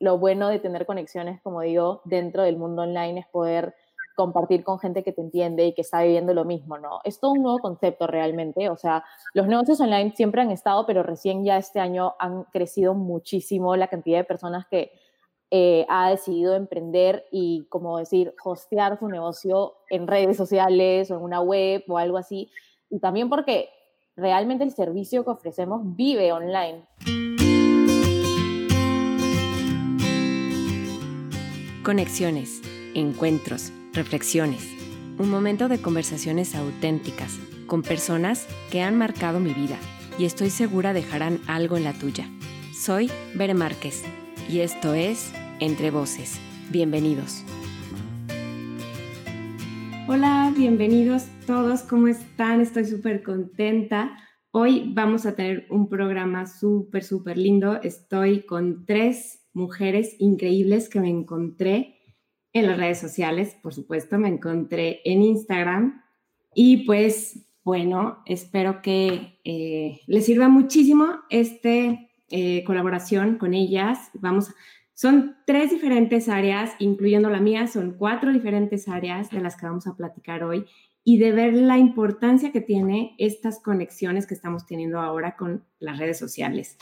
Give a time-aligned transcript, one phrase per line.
[0.00, 3.74] lo bueno de tener conexiones, como digo, dentro del mundo online es poder
[4.18, 7.00] compartir con gente que te entiende y que está viviendo lo mismo, ¿no?
[7.04, 11.04] Es todo un nuevo concepto realmente, o sea, los negocios online siempre han estado, pero
[11.04, 14.90] recién ya este año han crecido muchísimo la cantidad de personas que
[15.52, 21.22] eh, ha decidido emprender y, como decir, hostear su negocio en redes sociales o en
[21.22, 22.50] una web o algo así,
[22.90, 23.70] y también porque
[24.16, 26.84] realmente el servicio que ofrecemos vive online.
[31.88, 32.60] Conexiones,
[32.92, 34.62] encuentros reflexiones,
[35.18, 39.78] un momento de conversaciones auténticas con personas que han marcado mi vida
[40.18, 42.26] y estoy segura dejarán algo en la tuya.
[42.78, 44.04] Soy Bere Márquez
[44.50, 46.38] y esto es Entre Voces.
[46.70, 47.42] Bienvenidos.
[50.08, 52.60] Hola, bienvenidos todos, ¿cómo están?
[52.60, 54.14] Estoy súper contenta.
[54.50, 57.80] Hoy vamos a tener un programa súper, súper lindo.
[57.80, 61.96] Estoy con tres mujeres increíbles que me encontré
[62.52, 66.02] en las redes sociales, por supuesto, me encontré en Instagram
[66.54, 71.68] y pues bueno, espero que eh, les sirva muchísimo esta
[72.30, 74.10] eh, colaboración con ellas.
[74.14, 74.54] Vamos,
[74.94, 79.86] son tres diferentes áreas, incluyendo la mía, son cuatro diferentes áreas de las que vamos
[79.86, 80.64] a platicar hoy
[81.04, 85.98] y de ver la importancia que tiene estas conexiones que estamos teniendo ahora con las
[85.98, 86.76] redes sociales,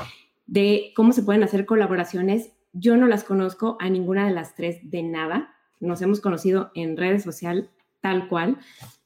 [0.47, 2.53] de cómo se pueden hacer colaboraciones.
[2.79, 6.97] Yo no las conozco a ninguna de las tres de nada nos hemos conocido en
[6.97, 7.69] redes sociales
[8.01, 8.59] tal cual.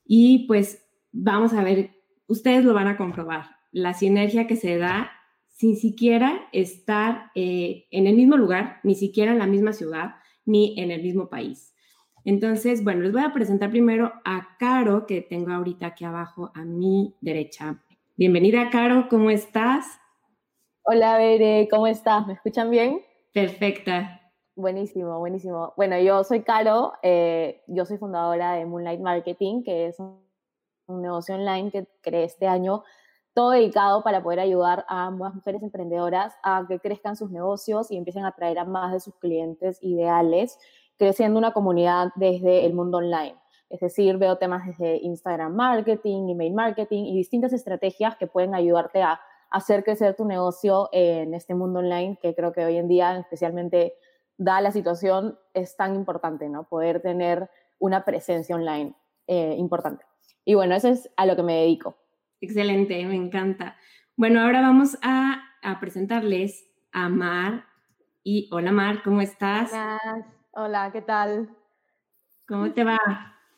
[0.05, 1.91] Y pues vamos a ver,
[2.27, 5.13] ustedes lo van a comprobar, la sinergia que se da
[5.47, 10.79] sin siquiera estar eh, en el mismo lugar, ni siquiera en la misma ciudad, ni
[10.81, 11.75] en el mismo país.
[12.25, 16.65] Entonces, bueno, les voy a presentar primero a Caro, que tengo ahorita aquí abajo a
[16.65, 17.83] mi derecha.
[18.17, 19.87] Bienvenida, Caro, ¿cómo estás?
[20.83, 22.27] Hola, Bere, ¿cómo estás?
[22.27, 23.01] ¿Me escuchan bien?
[23.33, 24.21] Perfecta.
[24.57, 25.73] Buenísimo, buenísimo.
[25.77, 30.21] Bueno, yo soy Caro, eh, yo soy fundadora de Moonlight Marketing, que es un,
[30.89, 32.83] negocio online que creé este año,
[33.33, 37.97] todo dedicado para poder ayudar a ambas mujeres emprendedoras a que crezcan sus negocios y
[37.97, 40.59] empiecen a atraer a más de sus clientes ideales,
[40.99, 43.37] creciendo una comunidad desde el mundo online.
[43.69, 49.01] Es decir, veo temas desde Instagram marketing, email marketing y distintas estrategias que pueden ayudarte
[49.01, 53.19] a hacer crecer tu negocio en este mundo online que creo que hoy en día,
[53.19, 53.95] especialmente
[54.37, 56.69] da la situación, es tan importante, ¿no?
[56.69, 58.95] Poder tener una presencia online
[59.27, 60.05] eh, importante.
[60.45, 61.97] Y bueno, eso es a lo que me dedico.
[62.41, 63.77] Excelente, me encanta.
[64.17, 67.67] Bueno, ahora vamos a, a presentarles a Mar.
[68.23, 69.73] Y hola Mar, ¿cómo estás?
[70.53, 71.51] Hola, ¿qué tal?
[72.47, 72.99] ¿Cómo te va?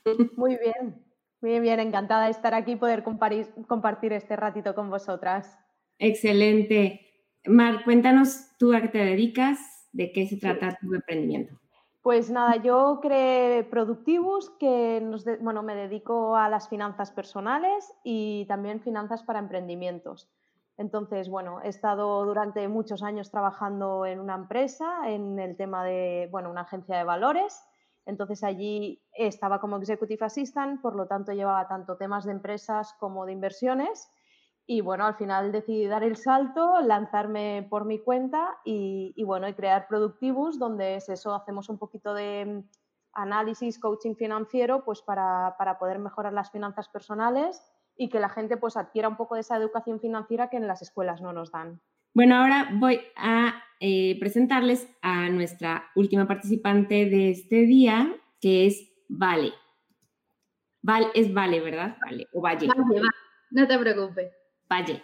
[0.37, 1.05] Muy bien,
[1.41, 5.59] muy bien, encantada de estar aquí y poder compartir este ratito con vosotras.
[6.03, 7.01] Excelente.
[7.47, 9.59] Mar, cuéntanos tú a qué te dedicas,
[9.93, 11.55] ¿De qué se trata tu emprendimiento?
[12.03, 18.47] Pues nada, yo creé Productivus, que nos bueno, me dedico a las finanzas personales y
[18.47, 20.31] también finanzas para emprendimientos.
[20.79, 26.29] Entonces, bueno, he estado durante muchos años trabajando en una empresa, en el tema de,
[26.33, 27.63] bueno, una agencia de valores.
[28.07, 33.27] Entonces allí estaba como executive assistant, por lo tanto llevaba tanto temas de empresas como
[33.27, 34.11] de inversiones
[34.73, 39.53] y bueno, al final decidí dar el salto, lanzarme por mi cuenta y, bueno, y
[39.53, 42.69] crear Productivus, donde es eso, hacemos un poquito de mm,
[43.13, 47.61] análisis, coaching financiero, pues para, poder mejorar las finanzas personales
[47.99, 50.81] y que la gente pues adquiera un poco de esa educación financiera que en las
[50.81, 51.79] escuelas no nos dan.
[52.15, 58.91] Bueno, ahora voy a eh, presentarles a nuestra última participante de este día, que es
[59.11, 59.53] Vale.
[60.81, 61.99] Vale es Vale, ¿verdad?
[62.03, 62.69] Vale, o Valle.
[62.69, 63.03] Vale,
[63.51, 64.42] no te preocupes.
[64.73, 65.03] Valle.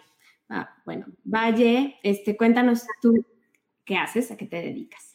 [0.49, 3.13] Ah, bueno, Valle, este, cuéntanos tú
[3.85, 5.15] qué haces, a qué te dedicas.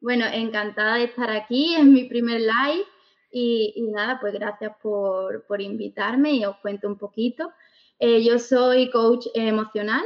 [0.00, 2.84] Bueno, encantada de estar aquí, es mi primer live
[3.32, 7.52] y, nada, pues gracias por, invitarme y os cuento un poquito.
[7.98, 10.04] Eh, yo soy coach emocional,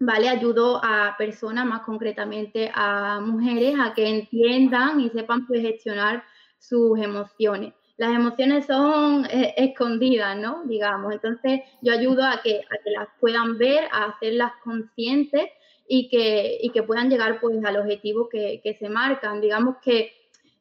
[0.00, 0.28] ¿vale?
[0.28, 6.24] Ayudo a personas, más concretamente a mujeres, a que entiendan y sepan pues, gestionar
[6.58, 10.64] sus emociones las emociones son eh, escondidas, ¿no?
[10.64, 15.48] Digamos, entonces yo ayudo a que, a que las puedan ver, a hacerlas conscientes
[15.86, 19.40] y que, y que puedan llegar pues al objetivo que, que se marcan.
[19.40, 20.12] Digamos que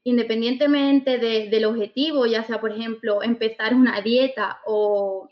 [0.04, 5.30] independientemente del objetivo, ya sea por ejemplo empezar una dieta o,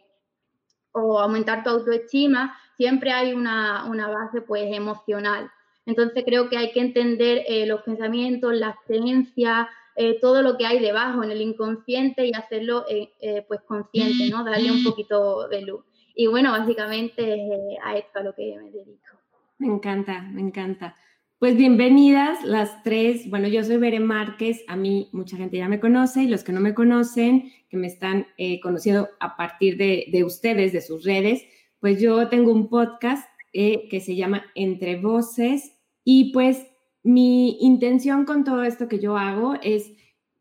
[0.94, 5.52] o aumentar tu autoestima, siempre hay una, una, base pues emocional.
[5.86, 9.68] Entonces creo que hay que entender eh, los pensamientos, las creencias,
[10.02, 14.32] eh, todo lo que hay debajo en el inconsciente y hacerlo eh, eh, pues consciente,
[14.32, 14.44] ¿no?
[14.44, 15.86] Darle un poquito de luz.
[16.16, 19.20] Y bueno, básicamente a esto a lo que me dedico.
[19.60, 20.96] Me encanta, me encanta.
[21.38, 23.30] Pues bienvenidas las tres.
[23.30, 26.52] Bueno, yo soy Bere Márquez, a mí mucha gente ya me conoce y los que
[26.52, 28.26] no me conocen, que me están
[28.64, 31.46] conociendo a partir de, ustedes, de sus redes,
[31.80, 36.71] pues yo tengo un podcast que se llama Entre Voces y pues
[37.04, 39.92] mi intención con todo esto que yo hago es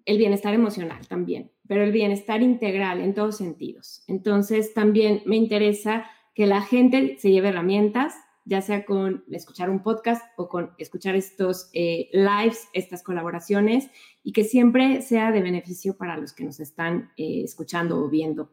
[0.05, 4.03] el bienestar emocional también, pero el bienestar integral en todos sentidos.
[4.09, 8.15] Entonces también me interesa que la gente se lleve herramientas
[8.45, 13.89] ya sea con escuchar un podcast o con escuchar estos eh, lives, estas colaboraciones,
[14.23, 18.51] y que siempre sea de beneficio para los que nos están eh, escuchando o viendo.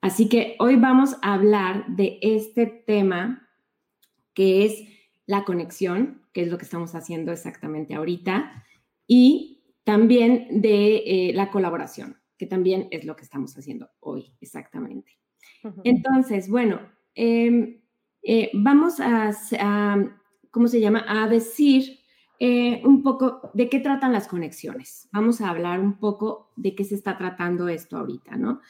[0.00, 3.48] Así que hoy vamos a hablar de este tema
[4.34, 4.84] que es
[5.28, 8.64] la conexión, que es lo que estamos haciendo exactamente ahorita,
[9.06, 15.12] y también de eh, la colaboración, que también es lo que estamos haciendo hoy exactamente.
[15.84, 16.80] Entonces, bueno,
[17.14, 17.80] eh,
[18.22, 19.32] eh, vamos a,
[20.50, 21.04] ¿cómo se llama?
[21.06, 21.98] A decir
[22.40, 25.08] eh, un poco de qué tratan las conexiones.
[25.12, 28.60] Vamos a hablar un poco de qué se está tratando esto ahorita, ¿no?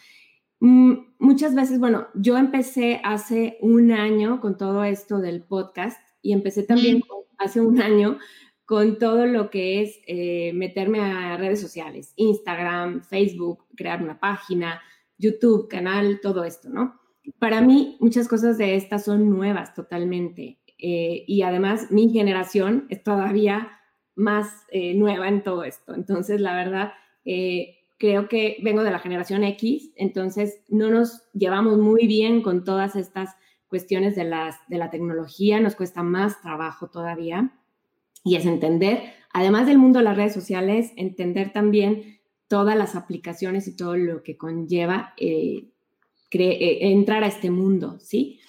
[0.61, 6.33] Mm, muchas veces, bueno, yo empecé hace un año con todo esto del podcast y
[6.33, 7.03] empecé también
[7.39, 8.19] hace un año
[8.65, 14.83] con todo lo que es eh, meterme a redes sociales, Instagram, Facebook, crear una página,
[15.17, 16.99] YouTube, canal, todo esto, ¿no?
[17.39, 20.61] para mí muchas cosas de estas son nuevas totalmente.
[20.79, 23.81] Eh, y además mi generación es todavía
[24.15, 25.95] más eh, nueva en todo esto.
[25.95, 26.93] Entonces, la verdad,
[27.25, 32.65] eh, creo que vengo de la generación X, entonces no nos llevamos muy bien con
[32.65, 33.35] todas estas
[33.69, 37.53] cuestiones de, las, de la tecnología, nos cuesta más trabajo todavía.
[38.25, 42.19] Y es entender, además del mundo de las redes sociales, entender también
[42.49, 45.69] todas las aplicaciones y todo lo que conlleva eh,
[46.31, 48.41] entrar a este mundo, ¿sí?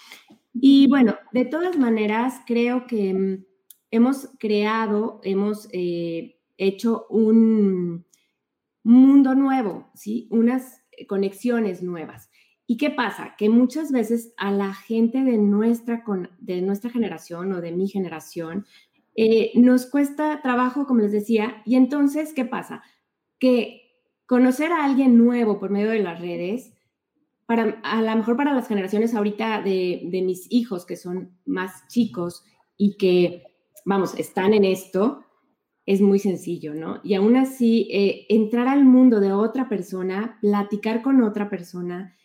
[0.54, 3.46] Y bueno, de todas maneras, creo que mm,
[3.92, 8.06] hemos creado, hemos eh, hecho un
[8.84, 10.28] mundo nuevo, ¿sí?
[10.32, 12.29] Unas conexiones nuevas.
[12.72, 13.34] ¿Y qué pasa?
[13.36, 16.04] Que muchas veces a la gente de nuestra,
[16.38, 18.68] de nuestra generación o de mi generación
[19.16, 22.84] eh, nos cuesta trabajo, como les decía, y entonces, ¿qué pasa?
[23.40, 23.82] Que
[24.28, 26.72] conocer a alguien nuevo por medio de las redes
[27.48, 32.44] para, a lo mejor para las generaciones ahorita de, mis hijos, que son más chicos
[32.78, 33.46] y que,
[33.84, 35.26] vamos, están en esto,
[35.88, 37.02] es muy sencillo, ¿no?
[37.04, 42.16] Y aún así, eh, entrar al mundo de otra persona, platicar con otra persona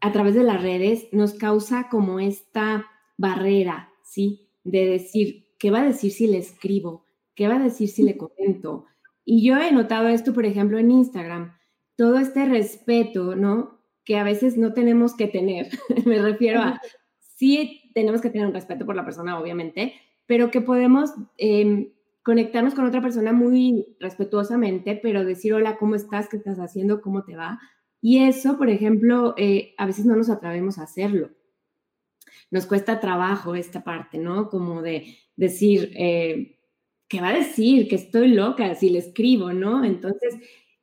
[0.00, 2.86] a través de las redes, nos causa como esta
[3.16, 4.50] barrera, ¿sí?
[4.64, 7.04] De decir, ¿qué va a decir si le escribo?
[7.34, 8.86] ¿Qué va a decir si le comento?
[9.24, 11.56] Y yo he notado esto, por ejemplo, en Instagram,
[11.96, 13.78] todo este respeto, ¿no?
[14.08, 15.68] que a veces no tenemos que tener.
[16.06, 16.80] Me refiero a,
[17.36, 19.92] sí tenemos que tener un respeto por la persona, obviamente,
[20.24, 21.92] pero que podemos em,
[22.22, 26.30] conectarnos con otra persona muy respetuosamente, pero decir, hola, ¿cómo estás?
[26.30, 27.02] ¿Qué estás haciendo?
[27.02, 27.60] ¿Cómo te va?
[28.00, 31.30] Y eso, por ejemplo, eh, a veces no nos atrevemos a hacerlo.
[32.50, 34.48] Nos cuesta trabajo esta parte, ¿no?
[34.48, 36.58] Como de decir, eh,
[37.08, 37.88] ¿qué va a decir?
[37.88, 39.84] Que estoy loca si le escribo, ¿no?
[39.84, 40.36] Entonces,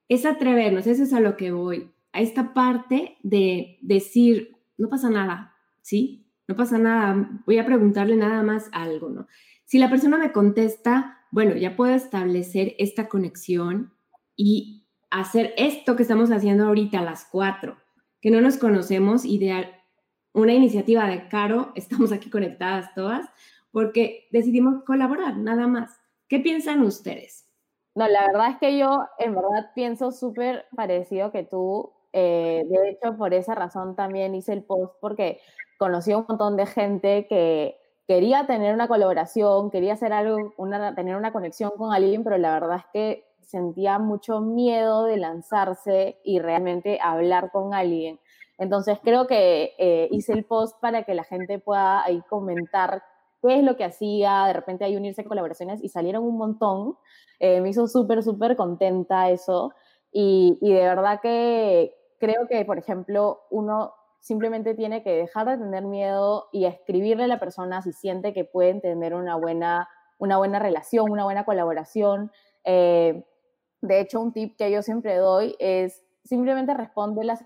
[0.10, 5.10] es atrevernos, eso es a lo que voy a esta parte de decir, no pasa
[5.10, 6.28] nada, ¿sí?
[6.48, 9.28] No pasa nada, voy a preguntarle nada más algo, ¿no?
[9.66, 13.94] Si la persona me contesta, bueno, ya puedo establecer esta conexión
[14.36, 17.78] y hacer esto que estamos haciendo ahorita a las cuatro,
[18.22, 19.40] que no nos conocemos y
[20.34, 23.30] una iniciativa de Caro, estamos aquí conectadas todas,
[23.72, 26.00] porque decidimos colaborar, nada más.
[26.28, 27.46] ¿Qué piensan ustedes?
[27.96, 31.94] No, la verdad es que yo en verdad pienso súper parecido que tú.
[32.12, 35.40] Eh, de hecho, por esa razón también hice el post porque
[35.78, 40.96] conocí a un montón de gente que quería tener una colaboración, quería hacer algo, una,
[40.96, 46.20] tener una conexión con alguien, pero la verdad es que sentía mucho miedo de lanzarse
[46.24, 48.20] y realmente hablar con alguien.
[48.58, 53.04] Entonces creo que eh, hice el post para que la gente pueda ahí comentar
[53.42, 56.98] qué es lo que hacía, de repente ahí unirse a colaboraciones y salieron un montón.
[57.40, 59.74] Eh, me hizo súper, súper contenta eso.
[60.12, 65.58] Y, y, de verdad que, creo que, por ejemplo, uno simplemente tiene que dejar de
[65.58, 69.88] tener miedo y escribirle a la persona si siente que pueden tener una buena,
[70.18, 72.32] una buena relación, una buena colaboración.
[72.64, 73.24] Eh,
[73.86, 77.44] de hecho, un tip que yo siempre doy es simplemente responde las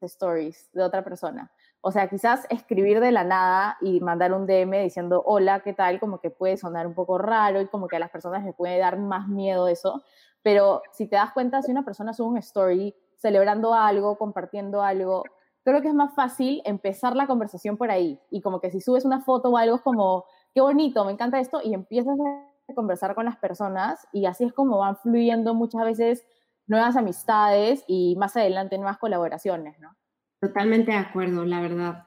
[0.00, 1.50] stories de otra persona.
[1.80, 6.00] O sea, quizás escribir de la nada y mandar un DM diciendo hola, ¿qué tal?
[6.00, 8.78] Como que puede sonar un poco raro y como que a las personas les puede
[8.78, 10.02] dar más miedo eso.
[10.42, 15.24] Pero si te das cuenta, si una persona sube un story celebrando algo, compartiendo algo.
[15.64, 18.20] Creo que es más fácil empezar la conversación por ahí.
[18.30, 21.40] Y como que si subes una foto o algo es como, qué bonito, me encanta
[21.40, 25.84] esto, y empiezas a conversar con las personas y así es como van fluyendo muchas
[25.84, 26.26] veces
[26.66, 29.94] nuevas amistades y más adelante nuevas colaboraciones, ¿no?
[30.40, 32.04] Totalmente de acuerdo, la verdad.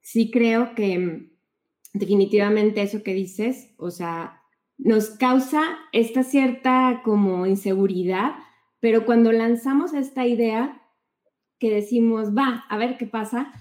[0.00, 1.30] Sí creo que mm,
[1.92, 4.42] definitivamente eso que dices, o sea,
[4.78, 8.32] nos causa esta cierta como inseguridad,
[8.80, 10.80] pero cuando lanzamos esta idea
[11.58, 13.52] que decimos, va, a ver qué pasa,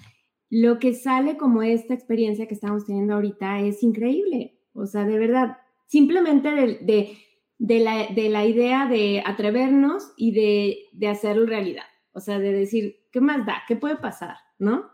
[0.49, 4.59] lo que sale como esta experiencia que estamos teniendo ahorita es increíble.
[4.73, 5.57] O sea, de verdad,
[5.89, 7.17] simplemente de,
[7.57, 11.85] de, la, de la, idea de atrevernos y de, de, hacerlo realidad.
[12.13, 13.63] O sea, de decir, ¿qué más da?
[13.67, 14.37] ¿Qué puede pasar?
[14.59, 14.91] ¿No?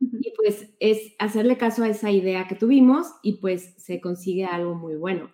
[0.00, 4.74] Y pues es hacerle caso a esa idea que tuvimos y pues se consigue algo
[4.74, 5.30] muy bueno.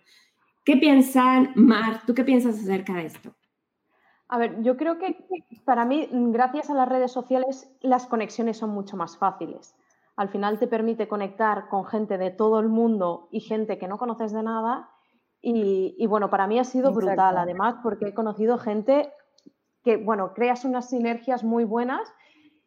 [0.64, 2.02] ¿Qué piensan, Mar?
[2.06, 3.34] ¿Tú qué piensas acerca de esto?
[4.28, 5.16] A ver, yo creo que
[5.64, 9.74] para mí, gracias a las redes sociales, las conexiones son mucho más fáciles.
[10.20, 13.96] Al final te permite conectar con gente de todo el mundo y gente que no
[13.96, 14.90] conoces de nada.
[15.40, 19.14] Y, bueno, para mí ha sido brutal, además, porque he conocido gente
[19.82, 22.12] que, bueno, creas unas sinergias muy buenas.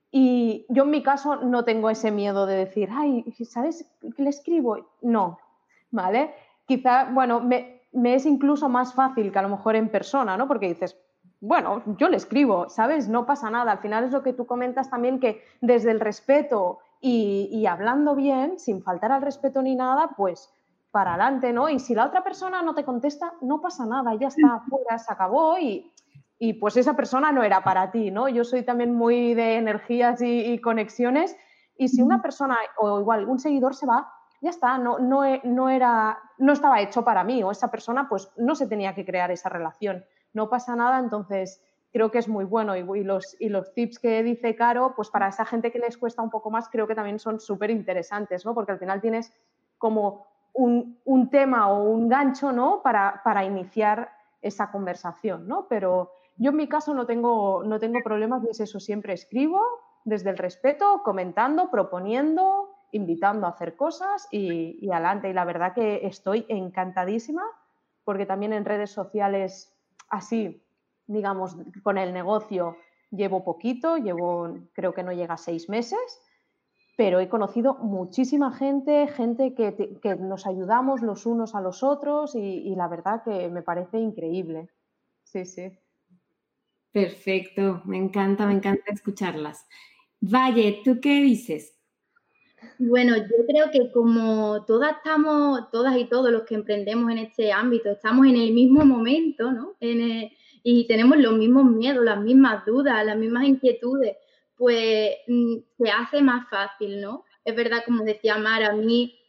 [0.10, 4.32] Y yo en mi caso no tengo ese miedo de decir, ay, ¿sabes qué le
[4.32, 4.88] escribo?
[5.04, 5.38] No,
[5.92, 6.34] ¿vale?
[6.66, 10.48] Quizá, bueno, me, me es incluso más fácil que a lo mejor en persona, ¿no?
[10.48, 11.00] Porque dices,
[11.40, 13.08] bueno, yo le escribo, ¿sabes?
[13.08, 13.74] No pasa nada.
[13.74, 18.58] Al final es lo que tú comentas también, que desde el respeto y, hablando bien,
[18.58, 20.50] sin faltar al respeto ni nada, pues
[20.90, 21.68] para adelante, ¿no?
[21.68, 25.12] Y si la otra persona no te contesta, no pasa nada, ya está afuera, se
[25.12, 25.92] acabó y,
[26.60, 28.30] pues esa persona no era para ti, ¿no?
[28.30, 31.36] Yo soy también muy de energías y, conexiones
[31.78, 34.10] y si una persona o igual un seguidor se va,
[34.42, 38.32] ya está, no, no, no, era, no estaba hecho para mí o esa persona pues
[38.38, 41.62] no se tenía que crear esa relación no pasa nada, entonces
[41.94, 42.76] creo que es muy bueno.
[42.76, 46.22] Y, los, y los tips que dice Caro, pues para esa gente que les cuesta
[46.22, 48.54] un poco más, creo que también son súper interesantes, ¿no?
[48.54, 49.32] Porque al final tienes
[49.78, 52.82] como un, tema o un gancho, ¿no?
[52.82, 55.68] Para, para, iniciar esa conversación, ¿no?
[55.70, 59.62] Pero yo en mi caso no tengo, no tengo problemas, es eso, siempre escribo
[60.04, 65.30] desde el respeto, comentando, proponiendo, invitando a hacer cosas y, y adelante.
[65.30, 67.44] Y la verdad que estoy encantadísima
[68.04, 69.74] porque también en redes sociales
[70.10, 70.63] así,
[71.08, 72.78] digamos, con el negocio
[73.12, 76.00] llevo poquito, llevo, creo que no llega a seis meses,
[76.96, 82.76] pero he conocido muchísima gente, gente que, nos ayudamos los unos a los otros y,
[82.76, 84.70] la verdad que me parece increíble.
[85.24, 85.72] Sí, sí.
[86.92, 89.66] Perfecto, me encanta, me encanta escucharlas.
[90.22, 91.76] Valle, ¿tú qué dices?
[92.78, 97.52] Bueno, yo creo que como todas estamos, todas y todos los que emprendemos en este
[97.52, 99.76] ámbito, estamos en el mismo momento, ¿no?
[100.64, 104.16] Y tenemos los mismos miedos, las mismas dudas, las mismas inquietudes,
[104.58, 107.26] pues mm, se hace más fácil, ¿no?
[107.44, 109.20] Es verdad, como decía Mara, a mí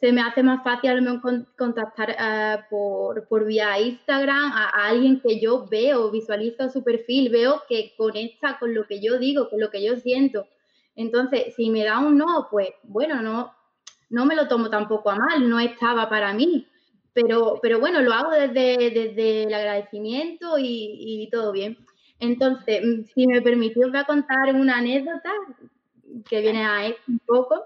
[0.00, 1.20] se me hace más fácil a lo
[1.56, 7.30] contactar eh, por, por, vía Instagram a, a, alguien que yo veo, visualizo su perfil,
[7.30, 10.46] veo que conecta con lo que yo digo, con lo que yo siento.
[10.94, 13.52] Entonces, si me da un no, pues bueno, no,
[14.10, 16.68] no me lo tomo tampoco a mal, no estaba para mí.
[17.14, 21.78] Pero, pero bueno, lo hago desde, desde el agradecimiento y, todo bien.
[22.18, 25.32] Entonces, mm, si me permitís, os voy a contar una anécdota
[26.28, 27.64] que viene a un poco.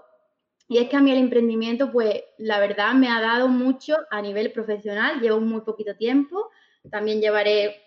[0.67, 4.21] Y es que a mí el emprendimiento, pues la verdad me ha dado mucho a
[4.21, 5.19] nivel profesional.
[5.19, 6.51] Llevo muy poquito tiempo.
[6.91, 7.81] También llevaré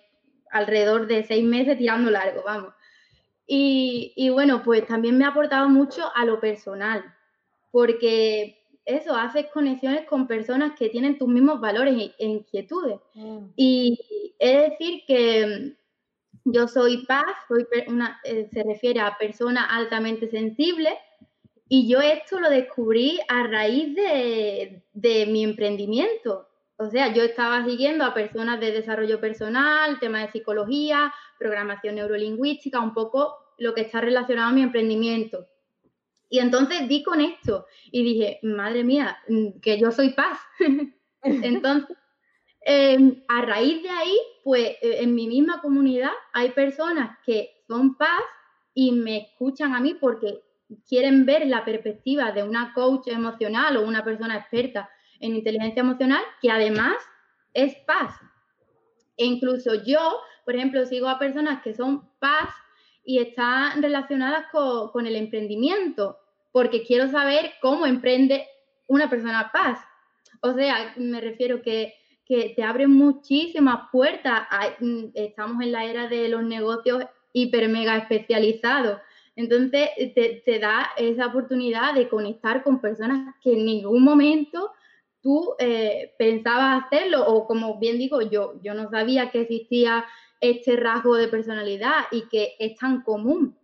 [0.50, 2.75] alrededor de seis meses tirando largo, vamos.
[3.47, 7.04] Y, bueno, pues también me ha aportado mucho a lo personal,
[7.71, 12.98] porque eso, haces conexiones con personas que tienen tus mismos valores e, e inquietudes.
[13.14, 13.46] Mm.
[13.56, 15.76] Y es decir que
[16.44, 20.90] yo soy paz, soy una, eh, se refiere a persona altamente sensible,
[21.68, 26.46] y yo esto lo descubrí a raíz de, de mi emprendimiento.
[26.76, 32.78] O sea, yo estaba siguiendo a personas de desarrollo personal, temas de psicología, programación neurolingüística,
[32.80, 35.46] un poco lo que está relacionado a mi emprendimiento.
[36.32, 40.38] Y entonces di con esto y dije, madre mía, mm, que yo soy paz.
[41.22, 41.94] entonces,
[42.62, 47.98] em, a raíz de ahí, pues e, en mi misma comunidad hay personas que son
[47.98, 48.22] paz
[48.72, 50.42] y me escuchan a mí porque
[50.88, 54.88] quieren ver la perspectiva de una coach emocional o una persona experta
[55.20, 56.96] en inteligencia emocional que además
[57.52, 58.14] es paz.
[59.18, 62.48] E incluso yo, por ejemplo, sigo a personas que son paz
[63.04, 66.18] y están relacionadas con, el emprendimiento,
[66.52, 68.47] porque quiero saber cómo emprende
[68.87, 69.80] una persona paz.
[70.42, 71.94] O sea, me refiero que,
[72.25, 74.42] que te abre muchísimas puertas.
[74.80, 79.00] Mm, estamos en la era de los negocios hiper mega especializados.
[79.35, 84.71] Entonces te, da esa oportunidad de conectar con personas que en ningún momento
[85.23, 90.04] tú eh, pensabas hacerlo o como bien digo yo, yo no sabía que existía
[90.40, 93.56] este rasgo de personalidad y que es tan común.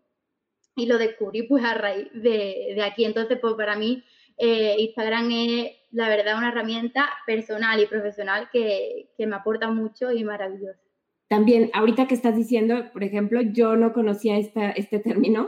[0.78, 3.04] Y lo descubrí pues a raíz de, aquí.
[3.04, 4.02] Entonces, pues para mí
[4.37, 10.12] eh, Instagram es la verdad una herramienta personal y profesional que, que me aporta mucho
[10.12, 10.80] y maravillosa.
[11.28, 15.47] También, ahorita que estás diciendo, por ejemplo, yo no conocía esta, este término,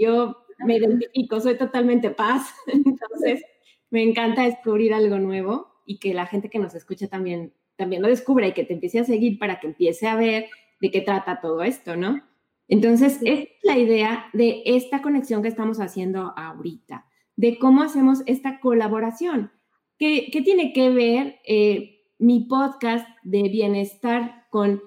[0.00, 3.44] yo me identifico, soy totalmente paz, entonces
[3.90, 8.08] me encanta descubrir algo nuevo y que la gente que nos escucha también, también lo
[8.08, 10.46] descubra y que te empiece a seguir para que empiece a ver
[10.80, 12.22] de qué trata todo esto, ¿no?
[12.70, 18.60] Entonces, es la idea de esta conexión que estamos haciendo ahorita, de cómo hacemos esta
[18.60, 19.50] colaboración.
[19.98, 24.80] ¿Qué, qué tiene que ver eh, mi podcast de bienestar con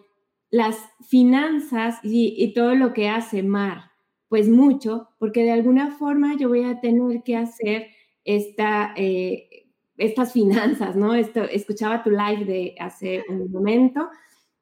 [0.50, 0.78] las
[1.10, 3.92] finanzas y, y, todo lo que hace Mar?
[4.30, 7.88] Pues mucho, porque de alguna forma yo voy a tener que hacer
[8.24, 11.16] esta, eh, estas finanzas, ¿no?
[11.16, 14.10] Esto, escuchaba tu live de hace un momento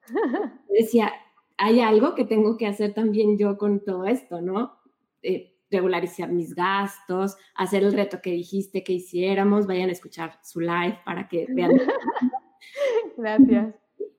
[0.70, 1.14] decía,
[1.62, 4.80] hay algo que tengo que hacer también yo con todo esto, ¿no?
[5.22, 10.60] Eh, regularizar mis gastos, hacer el reto que dijiste que hiciéramos, vayan a escuchar su
[10.60, 11.72] live para que vean.
[13.18, 13.76] Gracias.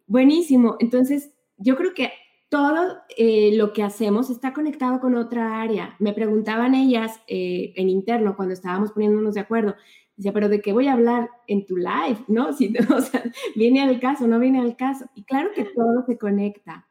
[0.06, 0.76] Buenísimo.
[0.78, 2.12] Entonces, yo creo que
[2.48, 5.96] todo eh, lo que hacemos está conectado con otra área.
[5.98, 9.74] Me preguntaban ellas eh, en interno cuando estábamos poniéndonos de acuerdo,
[10.16, 12.18] Decía, pero ¿de qué voy a hablar en tu live?
[12.28, 12.52] ¿No?
[12.56, 13.24] Si, o sea,
[13.56, 15.06] viene al caso, no viene al caso.
[15.16, 16.86] Y claro que todo se conecta.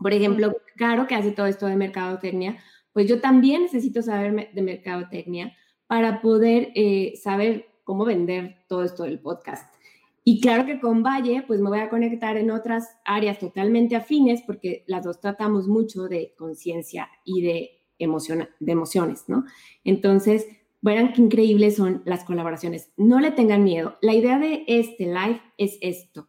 [0.00, 2.58] Por ejemplo, Caro, que hace todo esto de mercadotecnia,
[2.92, 9.04] pues yo también necesito saber de mercadotecnia para poder eh, saber cómo vender todo esto
[9.04, 9.74] del podcast.
[10.24, 14.42] Y claro que con Valle, pues me voy a conectar en otras áreas totalmente afines,
[14.42, 19.44] porque las dos tratamos mucho de conciencia y de, emociona, de emociones, ¿no?
[19.84, 20.46] Entonces,
[20.80, 22.92] Verán qué increíbles son las colaboraciones.
[22.96, 23.96] No le tengan miedo.
[24.00, 26.28] La idea de este live es esto,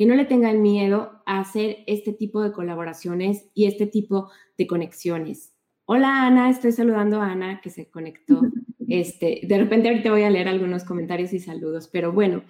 [0.00, 4.66] que no le tengan miedo a hacer este tipo de colaboraciones y este tipo de
[4.66, 5.52] conexiones.
[5.84, 8.40] Hola Ana, estoy saludando a Ana que se conectó.
[8.88, 12.42] Este, de repente ahorita voy a leer algunos comentarios y saludos, pero bueno,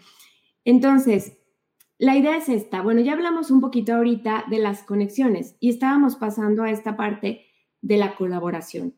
[0.65, 1.39] entonces,
[1.99, 2.81] la idea es esta.
[2.81, 7.47] Bueno, ya hablamos un poquito ahorita de las conexiones y estábamos pasando a esta parte
[7.83, 8.95] de la colaboración.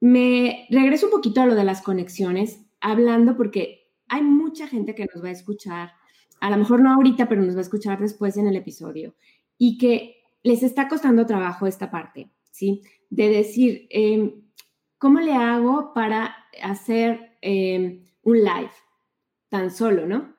[0.00, 5.06] Me regreso un poquito a lo de las conexiones, hablando porque hay mucha gente que
[5.12, 5.92] nos va a escuchar,
[6.40, 9.14] a lo mejor no ahorita, pero nos va a escuchar después en el episodio,
[9.58, 12.82] y que les está costando trabajo esta parte, ¿sí?
[13.10, 14.42] De decir, em,
[14.98, 18.70] ¿cómo le hago para hacer em, un live
[19.48, 20.34] tan solo, no?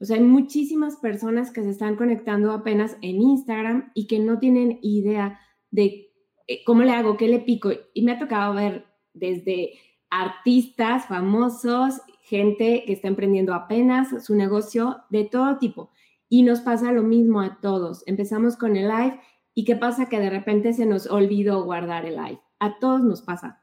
[0.00, 4.38] O sea, hay muchísimas personas que se están conectando apenas en Instagram y que no
[4.38, 5.38] tienen idea
[5.70, 6.12] de
[6.46, 7.16] eh, ¿cómo le hago?
[7.16, 7.70] ¿Qué le pico?
[7.94, 9.72] Y me ha tocado ver desde
[10.10, 12.00] artistas famosos,
[12.32, 15.90] gente que está emprendiendo apenas su negocio, de todo tipo.
[16.30, 18.04] Y nos pasa lo mismo a todos.
[18.06, 19.20] Empezamos con el live
[19.52, 22.40] y qué pasa que de repente se nos olvidó guardar el live.
[22.58, 23.62] A todos nos pasa.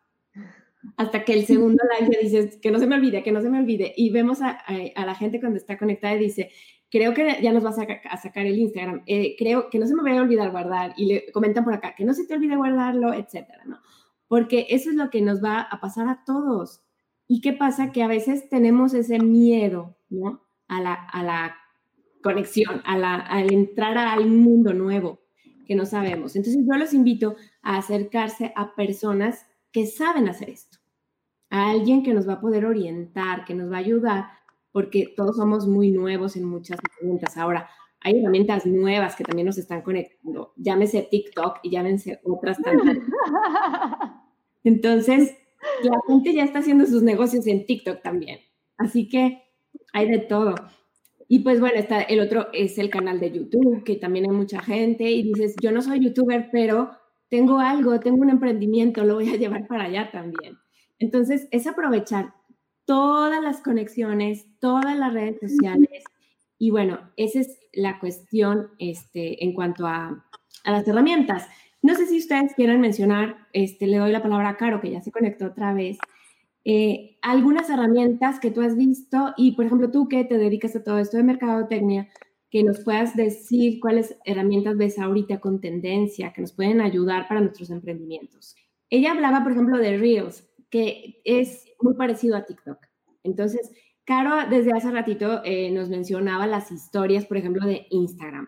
[0.98, 3.50] Hasta que el segundo live ya dices, que no se me olvide, que no se
[3.50, 3.92] me olvide.
[3.98, 4.64] Y vemos a,
[4.96, 6.52] la gente cuando está conectada y dice,
[6.92, 10.04] creo que ya nos vas a, sacar el Instagram, eh, creo que no se me
[10.04, 13.14] vaya a olvidar guardar, y le comentan por acá, que no se te olvide guardarlo,
[13.14, 13.80] etcétera, ¿no?
[14.28, 16.84] Porque eso es lo que nos va a pasar a todos.
[17.32, 17.92] ¿Y qué pasa?
[17.92, 20.42] Que a veces tenemos ese miedo, ¿no?
[20.68, 21.56] A la, a la
[22.24, 25.20] conexión, a la, al entrar al mundo nuevo
[25.68, 26.36] que no sabemos.
[26.36, 30.80] Entonces yo los invito a acercarse a personas que saben hacer esto,
[31.52, 34.26] a alguien que nos va a poder orientar, que nos va a ayudar
[34.72, 37.38] porque todos somos muy nuevos en muchas preguntas.
[37.38, 37.70] Ahora,
[38.02, 40.54] hay herramientas nuevas que también nos están conectando.
[40.56, 43.04] Llámese TikTok y llámense otras también.
[44.64, 45.36] Entonces,
[45.84, 48.40] la gente ya está haciendo sus negocios en TikTok también.
[48.78, 49.44] Así que
[49.94, 50.56] hay de todo.
[51.28, 54.62] Y pues bueno, está el otro es el canal de YouTube, que también hay mucha
[54.62, 56.92] gente y dices, yo no soy youtuber, pero
[57.30, 60.58] tengo algo, tengo un emprendimiento, lo voy a llevar para allá también.
[60.98, 62.34] Entonces, es aprovechar
[62.86, 66.04] todas las conexiones, todas las redes sociales.
[66.58, 70.26] Y bueno, esa es la cuestión este, en cuanto a,
[70.66, 71.48] las herramientas.
[71.90, 75.02] No sé si ustedes quieren mencionar, este, le doy la palabra a Caro, que ya
[75.02, 75.98] se conectó otra vez,
[76.64, 80.84] eh, algunas herramientas que tú has visto y, por ejemplo, tú que te dedicas a
[80.84, 82.08] todo esto de mercadotecnia,
[82.52, 87.42] que nos puedas decir cuáles herramientas ves ahorita con tendencia que nos pueden ayudar para
[87.42, 88.56] nuestros emprendimientos.
[88.92, 92.78] Ella hablaba, por ejemplo, de Reels, que es muy parecido a TikTok.
[93.24, 93.72] Entonces,
[94.06, 98.48] Caro desde hace ratito eh, nos mencionaba las historias, por ejemplo, de Instagram.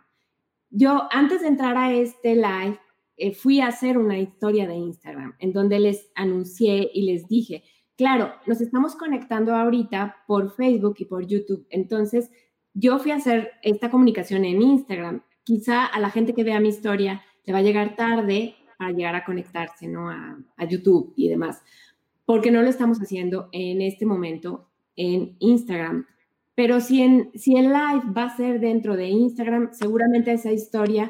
[0.69, 2.77] Yo antes de entrar a este live,
[3.21, 7.63] eh, fui a hacer una historia de Instagram en donde les anuncié y les dije
[8.01, 11.67] claro, nos estamos conectando ahorita por Facebook y por YouTube.
[11.69, 12.31] Entonces,
[12.73, 15.21] yo fui a hacer esta comunicación en Instagram.
[15.43, 19.13] Quizá a la gente que vea mi historia le va a llegar tarde para llegar
[19.13, 20.09] a conectarse, ¿no?
[20.09, 21.61] A, a YouTube y demás.
[22.25, 26.07] Porque no lo estamos haciendo en este momento en Instagram.
[26.55, 31.07] Pero si, en, si el live va a ser dentro de Instagram, seguramente esa historia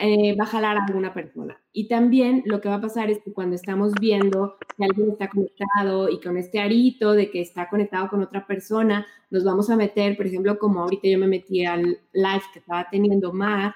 [0.00, 1.60] eh, va a jalar a alguna persona.
[1.72, 5.28] Y también lo que va a pasar es que cuando estamos viendo que alguien está
[5.28, 9.76] conectado y con este arito de que está conectado con otra persona, nos vamos a
[9.76, 11.82] meter, por ejemplo, como ahorita yo me metí al
[12.12, 13.74] live que estaba teniendo Mar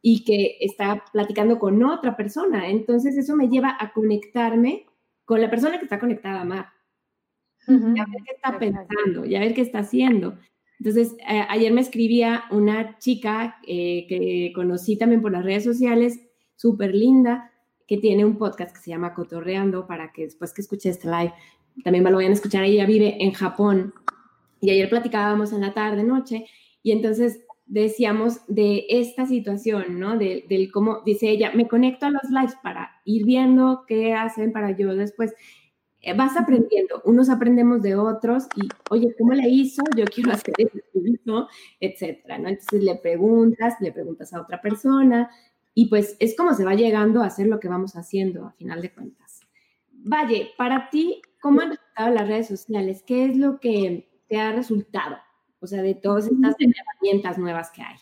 [0.00, 2.68] y que está platicando con otra persona.
[2.68, 4.86] Entonces eso me lleva a conectarme
[5.24, 6.72] con la persona que está conectada a Mar
[7.66, 10.38] y a ver qué está pensando y a ver qué está haciendo.
[10.78, 16.20] Entonces, eh, ayer me escribía una chica eh, que conocí también por las redes sociales,
[16.56, 17.52] súper linda,
[17.86, 21.32] que tiene un podcast que se llama Cotorreando, para que después que escuche este live,
[21.82, 22.64] también me lo vayan a escuchar.
[22.64, 23.94] Ella vive en Japón.
[24.60, 26.46] Y ayer platicábamos en la tarde, noche,
[26.82, 30.16] y entonces decíamos de esta situación, ¿no?
[30.16, 34.52] De, del cómo, dice ella, me conecto a los lives para ir viendo qué hacen
[34.52, 35.34] para yo después
[36.14, 39.82] vas aprendiendo, unos aprendemos de otros y, oye, ¿cómo le hizo?
[39.96, 41.48] Yo quiero hacer eso,
[41.80, 42.48] etcétera, ¿no?
[42.48, 45.30] Entonces le preguntas, le preguntas a otra persona
[45.74, 48.82] y pues es como se va llegando a hacer lo que vamos haciendo a final
[48.82, 49.40] de cuentas.
[49.92, 53.02] Valle, para ti, ¿cómo han resultado las redes sociales?
[53.06, 55.16] ¿Qué es lo que te ha resultado?
[55.60, 57.96] O sea, de todas estas herramientas nuevas que hay.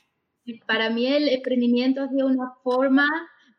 [0.66, 3.08] Para mí el emprendimiento ha sido una forma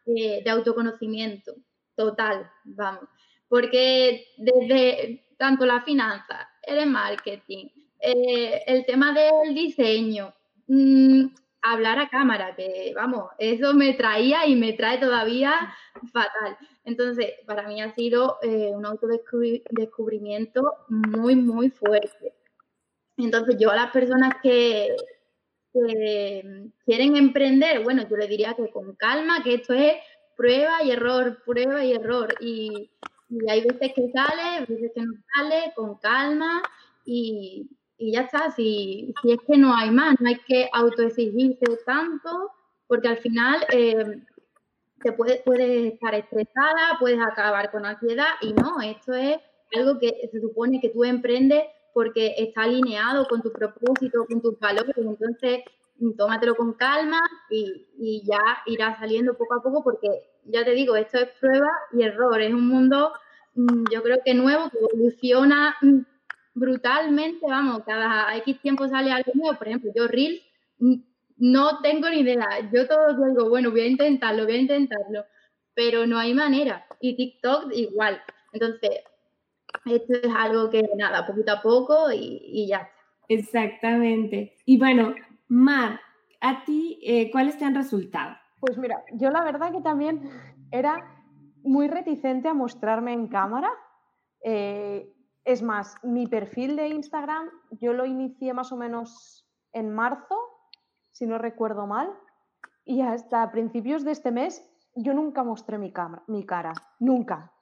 [0.06, 1.54] de, de autoconocimiento
[1.96, 3.10] total, vamos
[3.48, 7.68] porque desde tanto la finanza, el marketing,
[8.00, 10.34] eh, el tema del diseño,
[10.68, 11.28] mm,
[11.62, 15.74] hablar a cámara, que vamos, eso me traía y me trae todavía
[16.12, 16.58] fatal.
[16.86, 22.34] Entonces, para mí ha sido eh, un autodescubrimiento muy, muy fuerte.
[23.18, 24.96] Entonces, yo a las personas que,
[26.86, 29.94] quieren emprender, bueno, yo les diría que con calma, que esto es
[30.36, 32.34] prueba y error, prueba y error.
[33.30, 36.62] Y hay veces que sale, veces que no sale, con calma
[37.06, 38.52] y, y ya está.
[38.52, 42.52] Si, si, es que no hay más, no hay que autoexigirse tanto,
[42.88, 44.22] porque al final eh,
[45.02, 49.38] te puede, puedes estar estresada, puedes acabar con ansiedad y no, esto es
[49.76, 51.63] algo que se supone que tú emprendes
[51.94, 55.63] porque está alineado con tu propósito, con tus valores, entonces
[56.16, 60.96] tómatelo con calma y, y ya irá saliendo poco a poco porque ya te digo,
[60.96, 63.14] esto es prueba y error, es un mundo
[63.56, 66.00] mm, yo creo que nuevo, que evoluciona mm,
[66.54, 70.42] brutalmente, vamos, cada X tiempo sale algo nuevo, por ejemplo, yo Reels
[70.80, 70.96] mm,
[71.38, 75.26] no tengo ni idea, yo todo digo, bueno, voy a intentarlo, voy a intentarlo,
[75.74, 78.22] pero no hay manera, y TikTok igual,
[78.54, 79.02] entonces,
[79.86, 82.90] esto es algo que nada, poquito a poco y, ya
[83.30, 84.56] Exactamente.
[84.66, 85.14] Y bueno,
[85.48, 86.00] Mar,
[86.40, 88.38] ¿a ti eh, cuáles te han resultado?
[88.60, 90.30] Pues mira, yo la verdad que también
[90.72, 91.24] era
[91.63, 93.70] muy reticente a mostrarme en cámara.
[94.43, 100.36] Eh, es más, mi perfil de Instagram yo lo inicié más o menos en marzo,
[101.12, 102.13] si no recuerdo mal,
[102.84, 105.93] y hasta principios de este mes yo nunca mostré mi,
[106.28, 107.54] mi cara, nunca.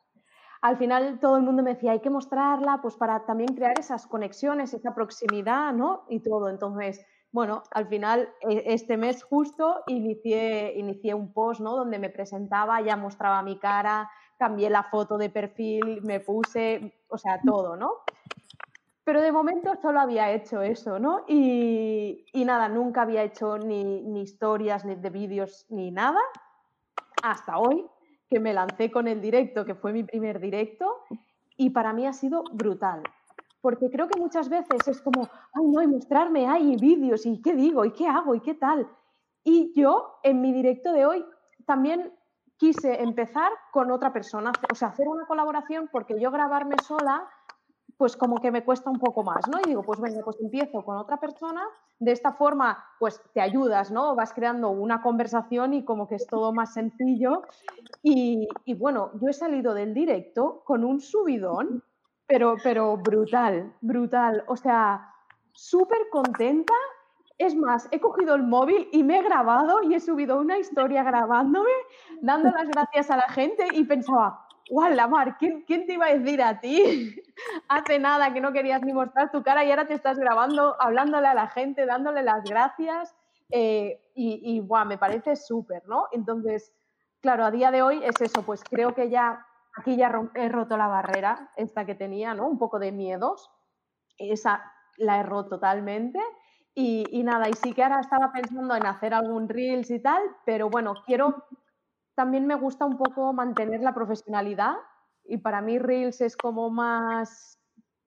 [0.62, 4.08] Al final todo el mundo me decía, hay que mostrarla, pues para también crear esas
[4.08, 6.06] conexiones, esa proximidad, ¿no?
[6.10, 6.50] Y todo.
[6.50, 7.06] Entonces,
[7.36, 11.76] bueno, al final e, este mes justo inicié, inicié un post ¿no?
[11.76, 17.18] donde me presentaba, ya mostraba mi cara, cambié la foto de perfil, me puse, o
[17.18, 17.92] sea, todo, ¿no?
[19.04, 21.26] Pero de momento solo había hecho eso, ¿no?
[21.28, 26.22] Y, nada, nunca había hecho ni, ni historias, ni de vídeos, ni nada,
[27.22, 27.86] hasta hoy,
[28.30, 31.04] que me lancé con el directo, que fue mi primer directo,
[31.58, 33.04] y para mí ha sido brutal
[33.66, 37.56] porque creo que muchas veces es como, ay, no, y mostrarme, hay vídeos, y qué
[37.56, 38.88] digo, y qué hago, y qué tal.
[39.44, 41.26] Y yo, en mi directo de hoy,
[41.66, 42.14] también
[42.58, 47.28] quise empezar con otra persona, o sea, hacer una colaboración, porque yo grabarme sola,
[47.98, 49.58] pues como que me cuesta un poco más, ¿no?
[49.66, 51.64] Y digo, pues venga, pues empiezo con otra persona,
[51.98, 54.14] de esta forma, pues te ayudas, ¿no?
[54.14, 57.42] Vas creando una conversación y como que es todo más sencillo.
[58.04, 58.48] Y
[58.78, 61.84] bueno, yo he salido del directo con un subidón
[62.28, 64.44] pero, pero brutal, brutal.
[64.48, 65.14] O sea,
[65.54, 66.74] súper contenta.
[67.38, 71.04] Es más, he cogido el móvil y me he grabado y he subido una historia
[71.04, 71.72] grabándome,
[72.22, 75.38] dando las gracias a la gente y pensaba, ¡guau, la mar!
[75.38, 77.14] ¿quién, ¿quién, te iba a decir a ti
[77.68, 81.28] hace nada que no querías ni mostrar tu cara y ahora te estás grabando, hablándole
[81.28, 83.14] a la gente, dándole las gracias?
[83.52, 86.08] Eh, y, y me parece súper, ¿no?
[86.14, 86.74] Entonces,
[87.22, 89.45] claro, a día de hoy es eso, pues creo que ya
[89.78, 92.48] aquí ya he roto la barrera, esta que tenía, ¿no?
[92.48, 93.52] Un poco de miedos.
[94.18, 96.20] Esa la he roto totalmente.
[96.74, 100.22] Y, y, nada, y sí que ahora estaba pensando en hacer algún Reels y tal,
[100.46, 101.46] pero bueno, quiero,
[102.16, 104.76] también me gusta un poco mantener la profesionalidad
[105.24, 107.62] y para mí Reels es como más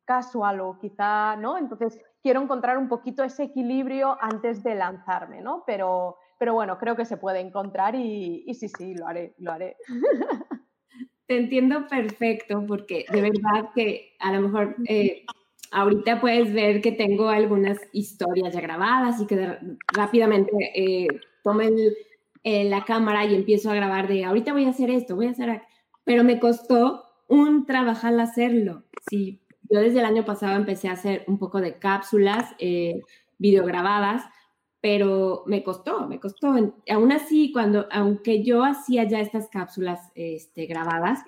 [0.05, 1.57] casual o quizá, ¿no?
[1.57, 5.65] Entonces quiero encontrar un poquito ese equilibrio antes de lanzarme, ¿no?
[5.67, 9.53] Pero, pero bueno, creo que se puede encontrar y, y sí, sí, lo haré, lo
[9.53, 9.77] haré.
[11.29, 15.27] Te entiendo perfecto porque de verdad que a lo mejor eh,
[15.71, 19.59] ahorita puedes ver que tengo algunas historias ya grabadas y que
[19.95, 21.07] rápidamente eh,
[21.45, 21.61] tomo
[22.45, 25.33] eh, la cámara y empiezo a grabar de ahorita voy a hacer esto, voy a
[25.33, 25.63] hacer...
[26.05, 28.85] Pero me costó un trabajar hacerlo.
[29.11, 33.03] Sí, yo desde el año pasado empecé a hacer un poco de cápsulas eh,
[33.37, 34.25] videograbadas,
[34.81, 36.55] pero me costó, me costó.
[36.91, 41.21] Aún así, cuando, aunque yo hacía ya estas cápsulas este, grabadas,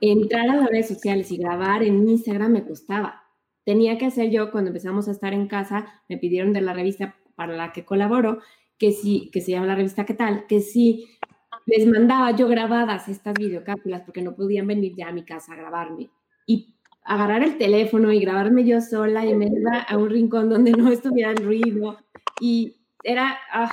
[0.00, 3.20] entrar a las redes sociales y grabar en Instagram me costaba
[3.64, 7.16] tenía que hacer yo cuando empezamos a estar en casa, me pidieron de la revista
[7.36, 8.40] para la que colaboro,
[8.78, 10.46] que sí, que se llama la revista ¿Qué tal?
[10.46, 11.08] Que sí
[11.66, 15.56] les mandaba yo grabadas estas videocápsulas porque no podían venir ya a mi casa a
[15.56, 16.10] grabarme.
[16.46, 20.72] Y agarrar el teléfono y grabarme yo sola y me iba a un rincón donde
[20.72, 21.98] no estuviera el ruido.
[22.40, 23.70] Y era ah,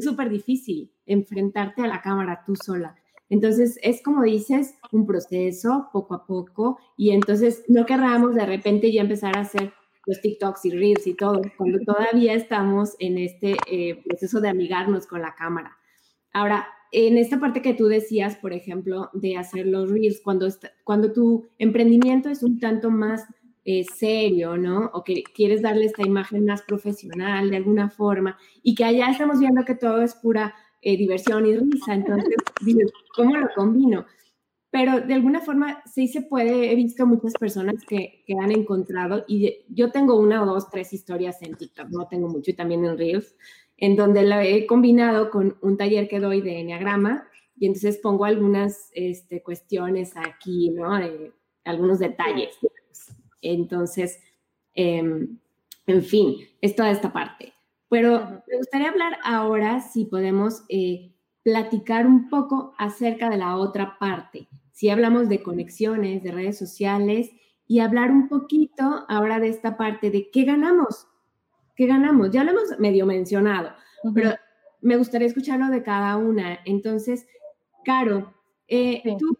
[0.00, 2.96] súper difícil enfrentarte a la cámara tú sola.
[3.28, 8.92] Entonces, es como dices, un proceso poco a poco y entonces no querramos de repente
[8.92, 9.72] ya empezar a hacer
[10.06, 15.06] los TikToks y Reels y todo, cuando todavía estamos en este eh, proceso de amigarnos
[15.06, 15.76] con la cámara.
[16.32, 20.48] Ahora, en esta parte que tú decías, por ejemplo, de hacer los Reels, cuando,
[20.82, 23.26] cuando tu emprendimiento es un tanto más
[23.64, 24.90] eh, serio, ¿no?
[24.94, 29.38] O que quieres darle esta imagen más profesional de alguna forma y que allá estamos
[29.38, 31.94] viendo que todo es pura eh, diversión y risa.
[31.94, 32.34] Entonces,
[33.16, 34.06] ¿cómo lo combino?
[34.70, 39.24] Pero de alguna forma sí se puede, he visto muchas personas que, que han encontrado,
[39.26, 42.84] y yo tengo una o dos, tres historias en TikTok, no tengo mucho, y también
[42.84, 43.36] en Reels,
[43.76, 48.24] en donde la he combinado con un taller que doy de Enneagrama, y entonces pongo
[48.24, 50.98] algunas este, cuestiones aquí, ¿no?
[51.64, 52.56] algunos detalles.
[53.42, 54.20] Entonces,
[54.74, 55.38] em,
[55.86, 57.52] en fin, es toda esta parte.
[57.88, 63.98] Pero me gustaría hablar ahora, si podemos eh, platicar un poco acerca de la otra
[63.98, 64.48] parte.
[64.72, 67.30] Si hablamos de conexiones, de redes sociales
[67.66, 71.08] y hablar un poquito ahora de esta parte de qué ganamos,
[71.76, 72.30] qué ganamos.
[72.30, 73.72] Ya lo hemos medio mencionado,
[74.14, 74.34] pero
[74.80, 76.60] me gustaría escucharlo de cada una.
[76.64, 77.26] Entonces,
[77.84, 78.34] Caro,
[78.68, 79.36] eh, tú,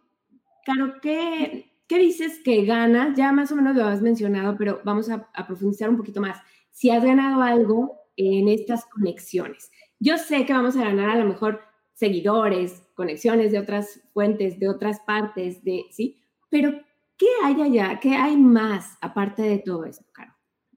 [0.64, 3.18] Caro, ¿qué, ¿qué dices que ganas?
[3.18, 6.38] Ya más o menos lo has mencionado, pero vamos a, profundizar un poquito más.
[6.70, 9.72] Si has ganado algo en estas conexiones.
[9.98, 11.62] Yo sé que vamos a ganar a lo mejor
[11.94, 16.22] seguidores, conexiones de otras fuentes, de otras partes, de, ¿sí?
[16.48, 16.80] Pero,
[17.18, 17.98] ¿qué hay allá?
[17.98, 20.32] ¿Qué hay más aparte de todo esto, Caro?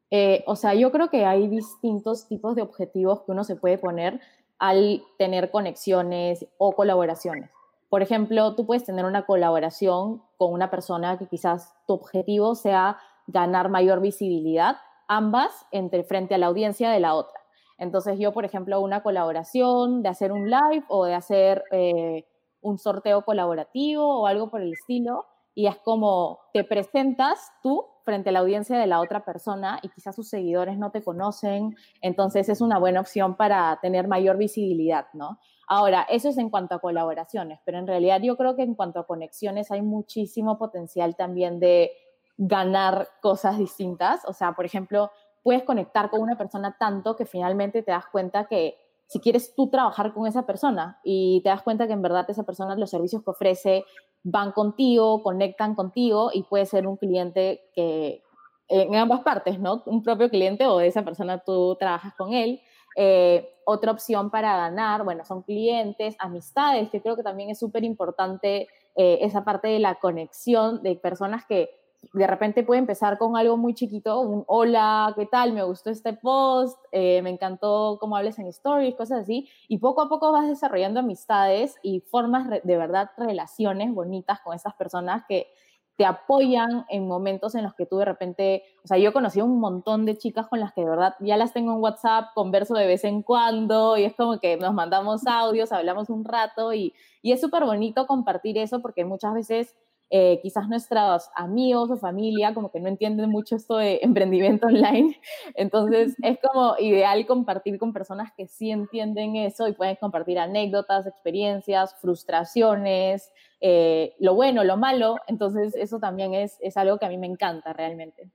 [0.10, 3.78] Eh, o sea, yo creo que hay distintos tipos de objetivos que uno se puede
[3.78, 4.20] poner
[4.58, 7.52] al tener conexiones o colaboraciones.
[7.94, 12.98] Por ejemplo, tú puedes tener una colaboración con una persona que quizás tu objetivo sea
[13.28, 14.78] ganar mayor visibilidad
[15.08, 17.40] ambas entre frente a la audiencia de la otra.
[17.78, 22.26] Entonces yo, por ejemplo, una colaboración de hacer un live o de hacer eh,
[22.62, 28.30] un sorteo colaborativo o algo por el estilo, y es como te presentas tú frente
[28.30, 32.50] a la audiencia de la otra persona y quizás sus seguidores no te conocen, entonces
[32.50, 35.38] es una buena opción para tener mayor visibilidad, ¿no?
[35.68, 39.00] Ahora, eso es en cuanto a colaboraciones, pero en realidad yo creo que en cuanto
[39.00, 41.92] a conexiones hay muchísimo potencial también de
[42.38, 44.26] ganar cosas distintas.
[44.26, 48.46] O sea, por ejemplo, puedes conectar con una persona tanto que finalmente te das cuenta
[48.46, 52.26] que si quieres tú trabajar con esa persona y te das cuenta que en verdad
[52.30, 53.86] esa persona los servicios que ofrece
[54.24, 58.24] van contigo, conectan contigo y puede ser un cliente que
[58.70, 59.84] en ambas partes, ¿no?
[59.86, 62.62] Un propio cliente o esa persona tú trabajas con él.
[62.96, 67.84] Eh, otra opción para ganar, bueno, son clientes, amistades, que creo que también es súper
[67.84, 71.70] importante eh, esa parte de la conexión de personas que
[72.12, 75.54] de repente puede empezar con algo muy chiquito, un hola, ¿qué tal?
[75.54, 80.02] Me gustó este post, eh, me encantó cómo hables en stories, cosas así, y poco
[80.02, 85.48] a poco vas desarrollando amistades y formas de verdad relaciones bonitas con esas personas que
[85.96, 89.46] te apoyan en momentos en los que tú de repente, o sea, yo he conocido
[89.46, 92.74] un montón de chicas con las que de verdad ya las tengo en WhatsApp, converso
[92.74, 96.94] de vez en cuando y es como que nos mandamos audios, hablamos un rato y,
[97.22, 99.76] y es súper bonito compartir eso porque muchas veces
[100.16, 105.20] eh, quizás nuestros amigos o familia como que no entienden mucho esto de emprendimiento online.
[105.56, 111.08] Entonces es como ideal compartir con personas que sí entienden eso y pueden compartir anécdotas,
[111.08, 115.16] experiencias, frustraciones, eh, lo bueno, lo malo.
[115.26, 118.30] Entonces eso también es, es algo que a mí me encanta realmente.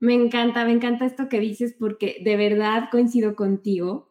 [0.00, 4.08] Me encanta, me encanta esto que dices porque de verdad coincido contigo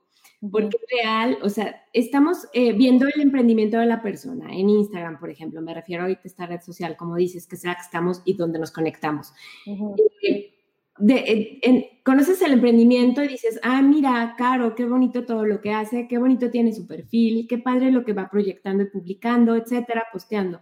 [0.49, 5.19] porque es real, o sea, estamos eh, viendo el emprendimiento de la persona en Instagram,
[5.19, 8.33] por ejemplo, me refiero a esta red social, como dices, que sea que estamos y
[8.33, 9.33] donde nos conectamos.
[9.67, 10.51] Eh,
[10.97, 16.07] de, conoces el emprendimiento y dices, ah, mira, Caro, qué bonito todo lo que hace,
[16.07, 20.61] qué bonito tiene su perfil, qué padre lo que va proyectando y publicando, etcétera, posteando.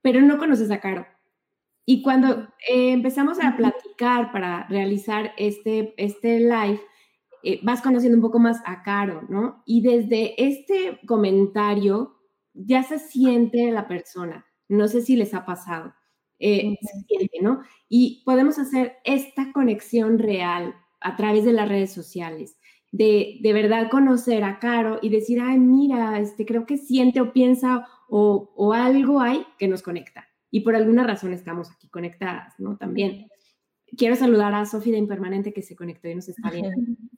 [0.00, 1.06] Pero no conoces a Caro.
[1.84, 6.80] Y cuando eh, empezamos a platicar para realizar este, este live,
[7.48, 9.62] eh, vas conociendo un poco más a Caro, ¿no?
[9.66, 12.16] Y desde este comentario
[12.54, 14.44] ya se siente la persona.
[14.68, 15.94] No sé si les ha pasado.
[16.40, 17.60] Eh, se siente, ¿no?
[17.88, 22.58] Y podemos hacer esta conexión real a través de las redes sociales,
[22.90, 27.32] de, de verdad conocer a Caro y decir, ay, mira, este, creo que siente o
[27.32, 30.26] piensa o, o algo hay que nos conecta.
[30.50, 32.76] Y por alguna razón estamos aquí conectadas, ¿no?
[32.76, 33.28] También.
[33.96, 36.72] Quiero saludar a Sofía de Impermanente que se conectó y nos está viendo.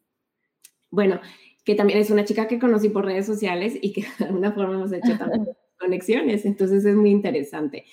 [0.91, 1.21] Bueno,
[1.65, 4.75] que también es una chica que conocí por redes sociales y que de alguna forma
[4.75, 5.49] hemos hecho también
[5.79, 7.85] conexiones, entonces es muy interesante.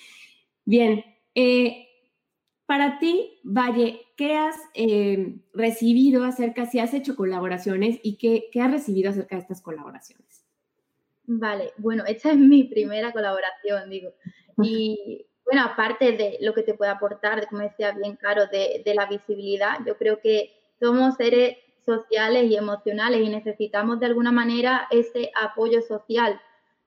[0.64, 1.04] Bien,
[1.34, 1.86] eh,
[2.66, 8.60] para ti, Valle, ¿qué has eh, recibido acerca, si has hecho colaboraciones y qué, qué
[8.60, 10.44] has recibido acerca de estas colaboraciones?
[11.24, 14.14] Vale, bueno, esta es mi primera colaboración, digo.
[14.62, 18.94] Y bueno, aparte de lo que te puede aportar, como decía bien Caro, de, de
[18.94, 21.56] la visibilidad, yo creo que somos seres
[21.86, 26.38] sociales y emocionales y necesitamos de alguna manera ese apoyo social.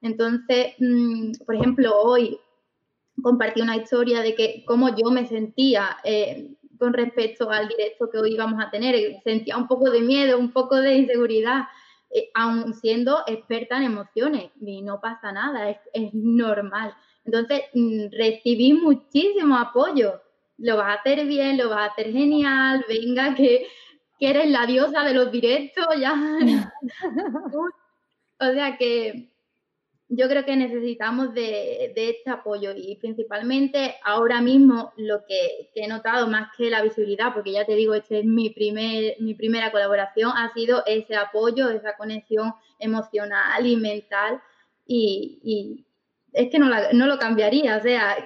[0.02, 2.40] Entonces, mm, por ejemplo, hoy
[3.22, 8.18] compartí una historia de que cómo yo me sentía eh, con respecto al directo que
[8.18, 8.96] hoy íbamos a tener.
[9.24, 11.64] Sentía un poco de miedo, un poco de inseguridad,
[12.10, 14.52] eh, aún siendo experta en emociones.
[14.62, 16.96] Y no pasa nada, es, normal.
[17.26, 20.22] Entonces, mm, recibí muchísimo apoyo.
[20.58, 23.68] Lo vas a hacer bien, lo vas a hacer genial, venga, que
[24.20, 26.14] que eres la diosa de los directos, ya.
[28.40, 29.30] o sea que
[30.10, 36.28] yo creo que necesitamos de, este apoyo y principalmente ahora mismo lo que, he notado
[36.28, 40.32] más que la visibilidad, porque ya te digo, esta es mi, primer, mi primera colaboración,
[40.36, 44.42] ha sido ese apoyo, esa conexión emocional y mental
[44.86, 45.86] y,
[46.34, 48.18] es que no, no lo cambiaría, o sea,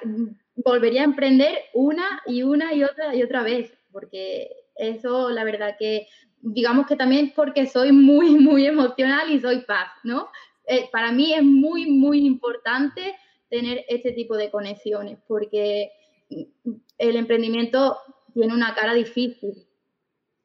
[0.56, 5.76] volvería a emprender una y una y otra y otra vez, porque eso, la verdad
[5.78, 6.08] que,
[6.42, 10.30] digamos que también porque soy muy, muy emocional y soy paz, ¿no?
[10.68, 13.16] Eh, para mí es muy, muy importante
[13.50, 15.92] tener este tipo de conexiones, porque
[16.98, 17.98] el emprendimiento
[18.34, 19.68] tiene una cara difícil.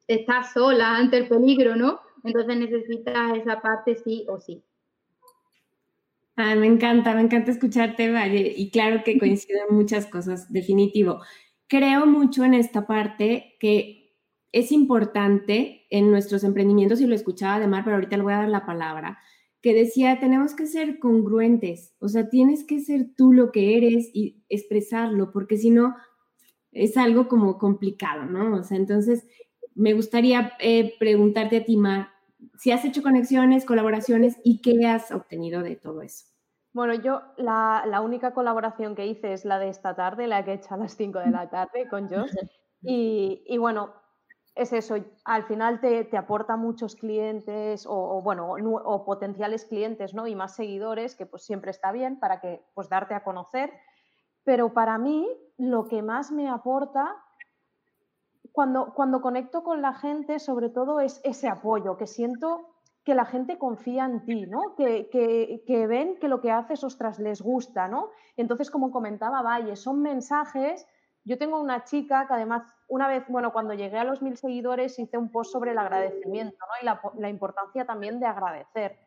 [0.07, 2.01] Estás sola ante el peligro, ¿no?
[2.23, 4.63] Entonces necesitas esa parte sí o sí.
[6.35, 11.21] Ah, me encanta, me encanta escucharte, Valle, y claro que coinciden muchas cosas, definitivo.
[11.67, 13.98] Creo mucho en esta parte que
[14.51, 18.37] es importante en nuestros emprendimientos, y lo escuchaba de Mar, pero ahorita le voy a
[18.37, 19.19] dar la palabra,
[19.61, 24.09] que decía, tenemos que ser congruentes, o sea, tienes que ser tú lo que eres
[24.13, 25.95] y expresarlo, porque si no,
[26.71, 28.55] es algo como complicado, ¿no?
[28.55, 29.27] O sea, entonces,
[29.75, 32.09] me gustaría eh, preguntarte a ti, Mar,
[32.57, 36.25] si has hecho conexiones, colaboraciones y qué has obtenido de todo eso.
[36.71, 40.55] Bueno, yo la, única colaboración que hice es la de esta tarde, la que he
[40.55, 42.31] hecho a las 5 de la tarde con Josh.
[42.81, 43.93] Y, y bueno,
[44.59, 50.27] es eso, al final te, aporta muchos clientes o, bueno, o, potenciales clientes, ¿no?
[50.27, 53.71] Y más seguidores, que pues siempre está bien para que, pues darte a conocer.
[54.43, 57.15] Pero para mí, lo que más me aporta
[58.51, 62.67] cuando, cuando conecto con la gente, sobre todo, es ese apoyo, que siento
[63.05, 64.75] que la gente confía en ti, ¿no?
[64.75, 68.09] Que, que, ven que lo que haces, ostras, les gusta, ¿no?
[68.35, 70.85] Entonces, como comentaba Valle, son mensajes
[71.23, 74.97] yo tengo una chica que además, una vez, bueno, cuando llegué a los mil seguidores
[74.97, 76.81] hice un post sobre el agradecimiento ¿no?
[76.81, 78.97] y la, importancia también de agradecer.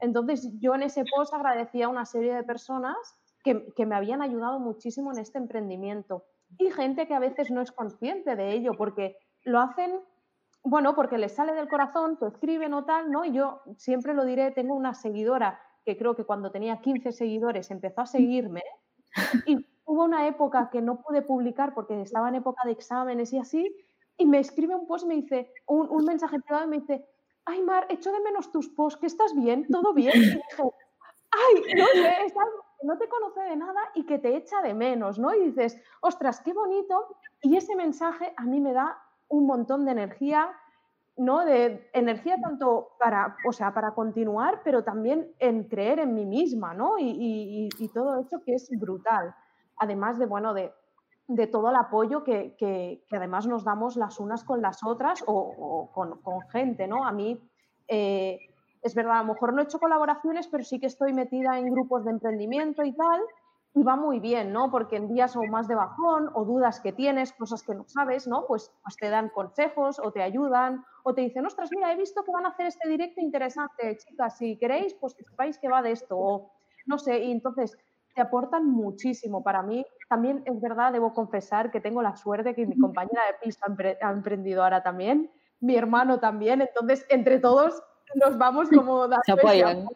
[0.00, 2.96] Entonces yo en ese post agradecía a una serie de personas
[3.44, 6.24] que, que me habían ayudado muchísimo en este emprendimiento
[6.58, 10.00] y gente que a veces no es consciente de ello porque lo hacen,
[10.62, 13.24] bueno, porque les sale del corazón, te escriben o tal, ¿no?
[13.24, 17.70] Y yo siempre lo diré, tengo una seguidora que creo que cuando tenía 15 seguidores
[17.70, 18.62] empezó a seguirme
[19.46, 23.38] y hubo una época que no pude publicar porque estaba en época de exámenes y
[23.38, 23.76] así,
[24.16, 27.04] y me escribe un post, me dice, un, mensaje privado y me dice,
[27.44, 30.12] ay Mar, echo de menos tus posts, que estás bien, todo bien.
[30.14, 30.62] Y dije,
[31.32, 35.34] ay, no que no te conoce de nada y que te echa de menos, ¿no?
[35.34, 37.16] Y dices, ostras, qué bonito.
[37.42, 40.48] Y ese mensaje a mí me da un montón de energía,
[41.16, 41.44] ¿no?
[41.44, 46.74] De energía tanto para, o sea, para continuar, pero también en creer en mí misma,
[46.74, 46.94] ¿no?
[46.96, 49.34] Y, todo eso que es brutal.
[49.80, 50.72] Además de, bueno, de,
[51.46, 56.20] todo el apoyo que, además nos damos las unas con las otras o, con,
[56.52, 57.06] gente, ¿no?
[57.06, 57.40] A mí,
[57.88, 58.38] eh,
[58.82, 61.70] es verdad, a lo mejor no he hecho colaboraciones, pero sí que estoy metida en
[61.70, 63.22] grupos de emprendimiento y tal,
[63.72, 64.70] y va muy bien, ¿no?
[64.70, 68.28] Porque en días o más de bajón o dudas que tienes, cosas que no sabes,
[68.28, 68.44] ¿no?
[68.46, 72.22] Pues, pues, te dan consejos o te ayudan o te dicen, ostras, mira, he visto
[72.22, 75.80] que van a hacer este directo interesante, chicas, si queréis, pues que sepáis que va
[75.80, 76.52] de esto o
[76.84, 77.78] no sé, y entonces
[78.14, 79.42] te aportan muchísimo.
[79.42, 83.46] Para mí también es verdad, debo confesar que tengo la suerte que mi compañera de
[83.46, 83.60] piso
[84.02, 85.30] ha emprendido ahora también,
[85.60, 87.82] mi hermano también, entonces entre todos
[88.14, 89.86] nos vamos como dando Se apoyan.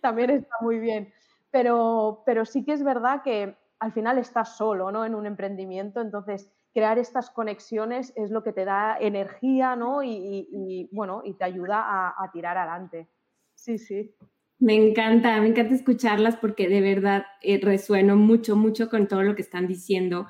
[0.00, 1.12] también está muy bien.
[1.50, 5.04] Pero, pero sí que es verdad que al final estás solo ¿no?
[5.04, 10.02] en un emprendimiento, entonces crear estas conexiones es lo que te da energía ¿no?
[10.02, 13.08] y, bueno, y te ayuda a, tirar adelante.
[13.54, 14.14] Sí, sí.
[14.58, 19.34] Me encanta, me encanta escucharlas porque de verdad eh, resueno mucho, mucho con todo lo
[19.34, 20.26] que están diciendo.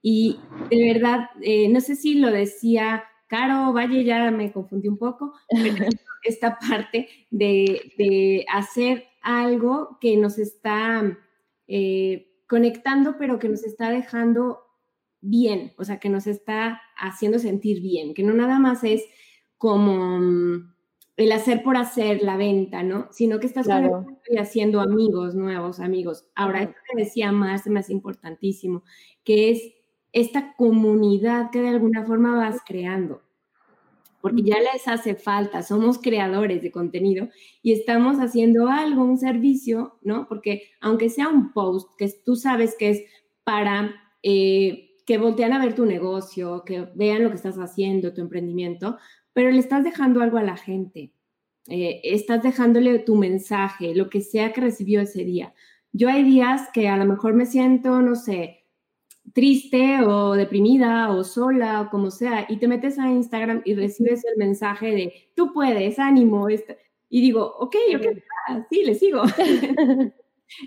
[0.00, 0.38] Y
[0.70, 5.32] de verdad, eh, no sé si lo decía Caro Valle, ya me confundí un poco,
[6.22, 11.18] esta parte de, hacer algo que nos está
[11.66, 14.60] eh, conectando, pero que nos está dejando
[15.20, 19.04] bien, o sea, que nos está haciendo sentir bien, que no nada más es
[19.56, 20.73] como mm,
[21.16, 23.08] el hacer por hacer la venta, ¿no?
[23.10, 23.68] Sino que estás
[24.38, 26.26] haciendo amigos, nuevos amigos.
[26.34, 28.82] Ahora, esto que decía más, me hace importantísimo,
[29.22, 29.74] que es
[30.12, 33.22] esta comunidad que de alguna forma vas creando
[34.24, 37.28] porque ya les hace falta, somos creadores de contenido
[37.60, 40.26] y estamos haciendo algo, un servicio, ¿no?
[40.28, 43.02] Porque aunque sea un post que tú sabes que es
[43.44, 48.22] para eh, que voltean a ver tu negocio, que vean lo que estás haciendo, tu
[48.22, 48.96] emprendimiento,
[49.34, 51.12] pero le estás dejando algo a la gente,
[51.68, 55.54] eh, estás dejándole tu mensaje, lo que sea que recibió ese día.
[55.92, 58.64] Yo hay días que a lo mejor me siento, no sé,
[59.32, 64.24] triste o deprimida o sola o como sea, y te metes a Instagram y recibes
[64.24, 69.22] el mensaje de, tú puedes, ánimo, y digo, ok, ok, sí, le sigo.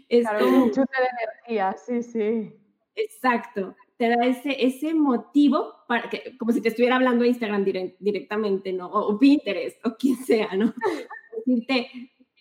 [0.10, 2.54] es claro, un chute de energía, sí, sí.
[2.96, 7.66] Exacto, te da ese, ese motivo para que, como si te estuviera hablando a Instagram
[8.00, 8.88] directamente, ¿no?
[8.88, 10.74] O, Pinterest, o quien sea, ¿no?
[11.46, 11.90] Decirte,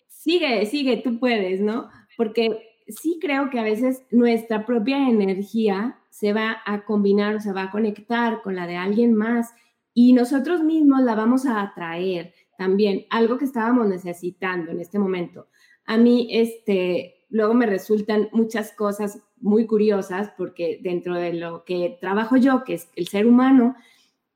[0.07, 1.89] sigue, sigue, tú puedes, ¿no?
[2.15, 7.53] Porque sí creo que a veces nuestra propia energía se va a combinar o se
[7.53, 9.53] va a conectar con la de alguien más
[9.93, 15.47] y nosotros mismos la vamos a atraer también, algo que estábamos necesitando en este momento.
[15.85, 21.97] A mí, este, luego me resultan muchas cosas muy curiosas porque dentro de lo que
[22.01, 23.75] trabajo yo, que es el ser humano,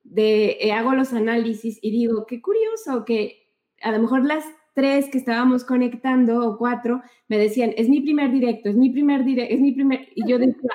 [0.03, 3.49] de, eh, hago los análisis y digo, qué curioso que
[3.81, 8.31] a lo mejor las tres que estábamos conectando o cuatro me decían, es mi primer
[8.31, 10.71] directo, es mi primer directo, es mi primer, y yo decía,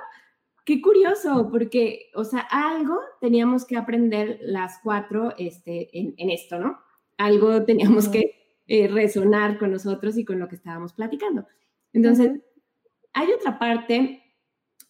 [0.67, 6.81] Qué curioso, porque, o sea, algo teníamos que aprender las cuatro este, en, esto, ¿no?
[7.19, 11.47] Algo teníamos que eh, resonar con nosotros y con lo que estábamos platicando.
[11.93, 12.41] Entonces,
[13.17, 14.23] hay otra parte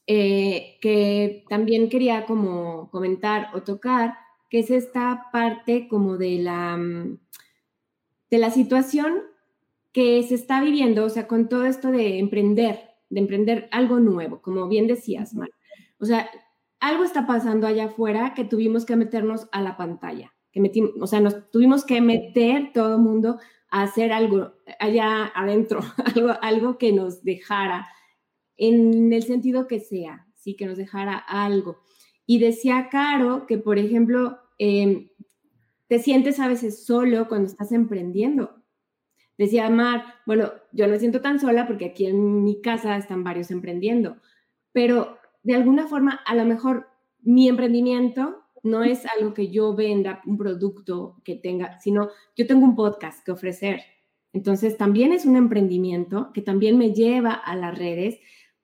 [0.09, 4.15] eh, que también quería como comentar o tocar,
[4.51, 7.19] que es esta parte como de la, mm,
[8.31, 9.23] de la situación
[9.93, 14.43] que se está viviendo, o sea, con todo esto de emprender, de emprender algo nuevo,
[14.43, 15.51] como bien decías, Mar.
[16.01, 16.29] O sea,
[16.81, 21.07] algo está pasando allá afuera que tuvimos que meternos a la pantalla, que metimos, o
[21.07, 23.39] sea, nos tuvimos que meter todo el mundo
[23.71, 25.79] a hacer algo allá adentro,
[26.17, 27.87] algo, algo que nos dejara,
[28.57, 31.79] en el sentido que sea, sí, que nos dejara algo.
[32.27, 35.09] Y decía Caro que, por ejemplo, em,
[35.89, 38.63] te sientes a veces solo cuando estás emprendiendo.
[39.39, 43.23] Decía Mar, bueno, yo no me siento tan sola porque aquí en mi casa están
[43.23, 44.17] varios emprendiendo,
[44.73, 46.89] pero de alguna forma, a lo mejor
[47.21, 52.65] mi emprendimiento no es algo que yo venda, un producto que tenga, sino yo tengo
[52.65, 53.81] un podcast que ofrecer.
[54.33, 58.19] Entonces, también es un emprendimiento que también me lleva a las redes,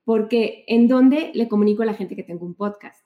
[0.05, 3.05] porque en dónde le comunico a la gente que tengo un podcast.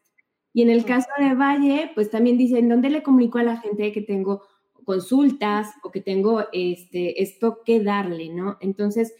[0.53, 3.59] Y en el caso de Valle, pues también dice, ¿en dónde le comunico a la
[3.59, 4.42] gente que tengo
[4.84, 8.57] consultas o que tengo este, esto que darle, ¿no?
[8.61, 9.14] Entonces,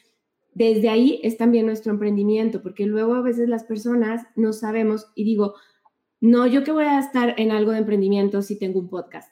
[0.55, 5.24] desde ahí es también nuestro emprendimiento, porque luego a veces las personas no sabemos y
[5.24, 5.55] digo,
[6.20, 9.31] no, yo que voy a estar en algo de emprendimiento si tengo un podcast.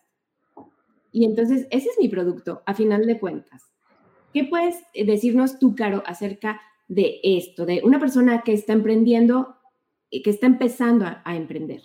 [1.13, 3.71] Y entonces ese es mi producto, a final de cuentas.
[4.35, 9.57] ¿Qué puedes decirnos tú, Caro, acerca de esto, de una persona que está emprendiendo
[10.11, 11.83] y que está empezando a, emprender?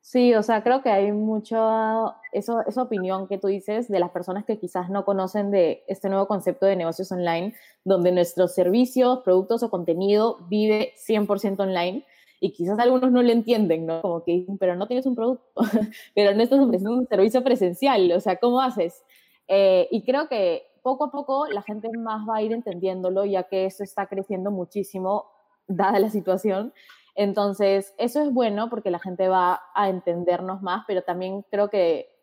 [0.00, 4.10] Sí, o sea, creo que hay mucha eso, esa opinión que tú dices de las
[4.10, 9.20] personas que quizás no conocen de este nuevo concepto de negocios online, donde nuestros servicios,
[9.24, 12.04] productos o contenido vive 100% online
[12.40, 14.02] y quizás algunos no lo entienden, ¿no?
[14.02, 15.44] Como que dicen, pero no tienes un producto,
[16.14, 19.02] pero no estás ofreciendo un servicio presencial, o sea, ¿cómo haces?
[19.48, 23.42] Eh, y creo que poco a poco la gente más va a ir entendiéndolo, ya
[23.42, 25.24] que esto está creciendo muchísimo,
[25.66, 26.72] dada la situación.
[27.16, 32.14] Entonces, eso es bueno porque la gente va a entendernos más, pero también creo que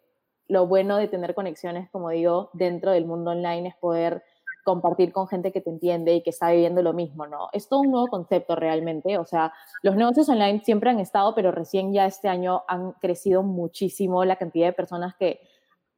[0.48, 4.24] lo bueno de tener conexiones, como digo, dentro del mundo online es poder
[4.64, 7.50] compartir con gente que te entiende y que está viviendo lo mismo, ¿no?
[7.52, 9.52] Es todo un nuevo concepto realmente, o sea,
[9.82, 14.38] los negocios online siempre han estado, pero recién ya este año han crecido muchísimo la
[14.38, 15.42] cantidad de personas que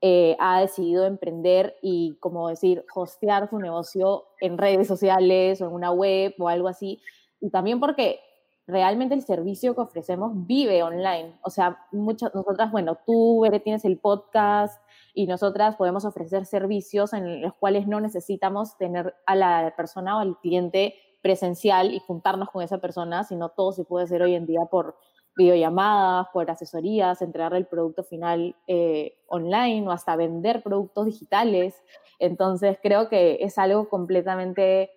[0.01, 5.73] eh, ha decidido emprender y, como decir, hostear su negocio en redes sociales o en
[5.73, 7.01] una web o algo así,
[7.39, 8.19] y también porque
[8.67, 11.37] realmente el servicio que ofrecemos vive online.
[11.43, 14.81] O sea, muchas, nosotras, bueno, tú, tienes el podcast
[15.13, 20.19] y nosotras podemos ofrecer servicios en los cuales no necesitamos tener a la persona o
[20.19, 24.45] al cliente presencial y juntarnos con esa persona, sino todo se puede hacer hoy en
[24.45, 24.97] día por
[25.35, 31.83] videollamadas, por asesorías, entregar el producto final eh, online o hasta vender productos digitales.
[32.19, 34.91] Entonces creo que es algo completamente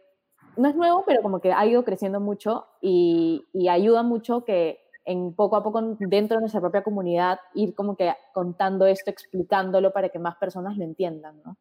[0.59, 5.33] no es nuevo, pero como que ha ido creciendo mucho y, ayuda mucho que en
[5.33, 10.11] poco a poco dentro de nuestra propia comunidad ir como que contando esto, explicándolo para
[10.11, 11.57] que más personas lo entiendan, ¿no?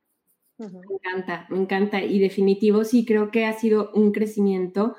[0.58, 4.96] Me encanta, me encanta y definitivo sí creo que ha sido un crecimiento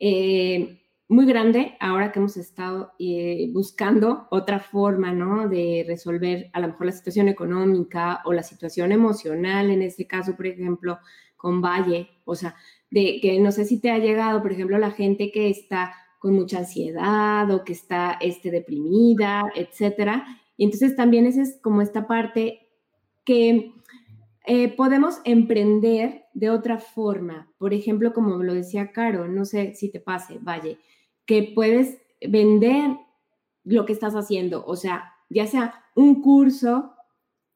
[0.00, 5.48] eh, muy grande ahora que hemos estado eh, buscando otra forma, ¿no?
[5.48, 10.34] De resolver a lo mejor la situación económica o la situación emocional, en este caso,
[10.34, 10.98] por ejemplo,
[11.36, 12.56] con Valle, o sea,
[12.90, 16.34] de que no sé si te ha llegado, por ejemplo, la gente que está con
[16.34, 20.24] mucha ansiedad o que está este, deprimida, etcétera.
[20.56, 22.70] Y entonces también esa es como esta parte
[23.26, 23.74] que
[24.46, 27.52] eh, podemos emprender de otra forma.
[27.58, 30.78] Por ejemplo, como lo decía Caro, no sé si te pase, vaya,
[31.26, 32.96] que puedes vender
[33.64, 36.94] lo que estás haciendo, o sea, ya sea un curso,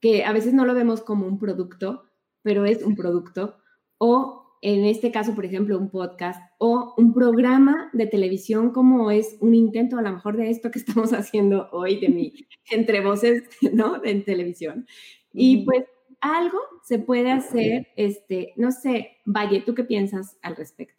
[0.00, 2.04] que a veces no lo vemos como un producto,
[2.42, 3.58] pero es un producto,
[3.98, 9.36] o en este caso, por ejemplo, un podcast o un programa de televisión como es
[9.40, 12.32] un intento a lo mejor de esto que estamos haciendo hoy de mi
[12.70, 14.02] entre voces, ¿no?
[14.04, 14.86] En televisión.
[15.32, 15.84] Y pues
[16.20, 20.97] algo se puede hacer, este, no sé, Valle, ¿tú qué piensas al respecto?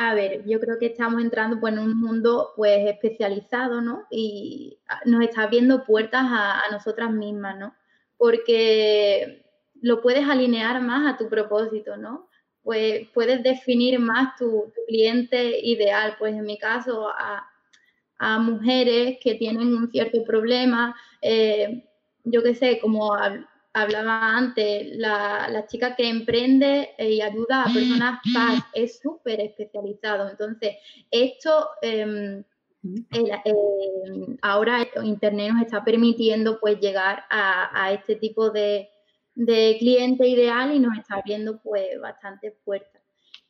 [0.00, 4.06] A ver, yo creo que estamos entrando pues, en un mundo pues especializado, ¿no?
[4.12, 7.74] Y nos está abriendo puertas a, nosotras mismas, ¿no?
[8.16, 9.44] Porque
[9.82, 12.28] lo puedes alinear más a tu propósito, ¿no?
[12.62, 16.14] pues puedes definir más tu, cliente ideal.
[16.18, 21.88] Pues en mi caso, a, mujeres que tienen un cierto problema, eh,
[22.24, 23.16] yo qué sé, como
[23.72, 30.28] hablaba antes, la, chica que emprende y ayuda a personas paz es súper especializado.
[30.28, 30.76] Entonces,
[31.10, 31.68] esto...
[31.82, 32.44] Em,
[34.40, 38.88] ahora Internet nos está permitiendo pues llegar a este tipo de,
[39.38, 43.00] de cliente ideal y nos está abriendo pues bastante puertas.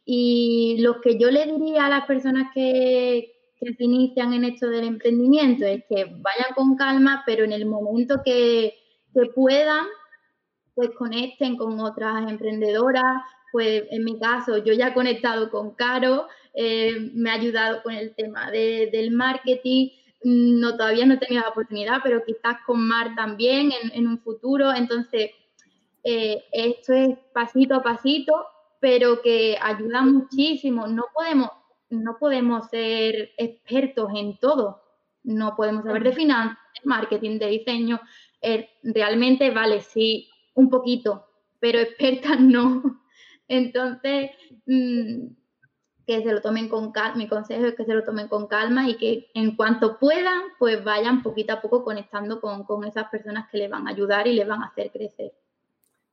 [0.04, 4.68] Y lo que yo le diría a las personas que, que se inician en esto
[4.68, 8.74] del emprendimiento es que vayan con calma, pero en el momento que,
[9.14, 9.86] que puedan,
[10.78, 13.20] pues conecten con otras emprendedoras.
[13.50, 17.94] Pues en mi caso, yo ya he conectado con Caro, eh, me ha ayudado con
[17.94, 19.88] el tema de, del marketing.
[20.22, 24.20] No, todavía no he tenido la oportunidad, pero quizás con Mar también en, en un
[24.20, 24.72] futuro.
[24.72, 25.32] Entonces,
[26.04, 28.46] eh, esto es pasito a pasito,
[28.78, 30.86] pero que ayuda muchísimo.
[30.86, 31.50] No podemos,
[31.90, 34.80] no podemos ser expertos en todo.
[35.24, 38.00] No podemos saber de finanzas, de marketing, de diseño.
[38.40, 41.24] Eh, realmente vale, sí, un poquito,
[41.60, 42.82] pero expertas no.
[43.46, 44.30] Entonces,
[44.66, 45.28] mm,
[46.06, 48.88] que se lo tomen con calma, mi consejo es que se lo tomen con calma
[48.88, 53.48] y que en cuanto puedan, pues vayan poquito a poco conectando con, con esas personas
[53.50, 55.32] que les van a ayudar y les van a hacer crecer.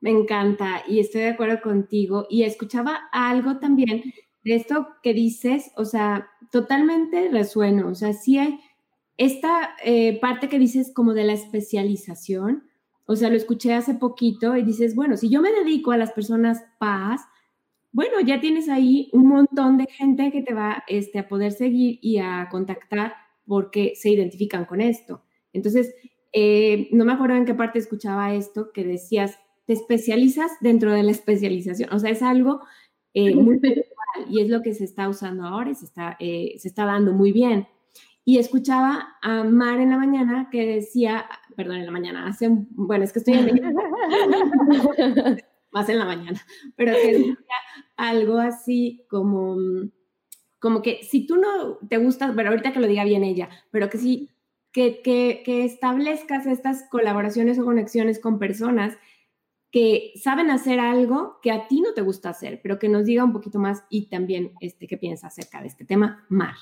[0.00, 2.26] Me encanta y estoy de acuerdo contigo.
[2.30, 4.12] Y escuchaba algo también
[4.44, 7.88] de esto que dices, o sea, totalmente resueno.
[7.88, 8.38] O sea, sí
[9.16, 12.65] esta eh, parte que dices como de la especialización.
[13.06, 16.12] O sea, lo escuché hace poquito y dices, bueno, si yo me dedico a las
[16.12, 17.22] personas paz,
[17.92, 21.98] bueno, ya tienes ahí un montón de gente que te va este, a poder seguir
[22.02, 23.14] y a contactar
[23.46, 25.22] porque se identifican con esto.
[25.52, 25.94] Entonces,
[26.32, 31.02] eh, no me acuerdo en qué parte escuchaba esto, que decías, te especializas dentro de
[31.02, 31.92] la especialización.
[31.92, 32.60] O sea, es algo
[33.14, 33.60] eh, muy
[34.30, 37.12] y es lo que se está usando ahora y se está, eh, se está dando
[37.12, 37.66] muy bien.
[38.24, 41.26] Y escuchaba a Mar en la mañana que decía,
[41.56, 43.46] perdón, en la mañana, hace, bueno, es que estoy en
[45.72, 46.40] más en la mañana,
[46.76, 47.36] pero que decía
[47.96, 49.56] algo así como,
[50.58, 53.90] como que si tú no te gusta, pero ahorita que lo diga bien ella, pero
[53.90, 54.30] que sí,
[54.72, 58.96] que, que, que establezcas estas colaboraciones o conexiones con personas
[59.70, 63.24] que saben hacer algo que a ti no te gusta hacer, pero que nos diga
[63.24, 66.54] un poquito más y también este, qué piensa acerca de este tema, Mar.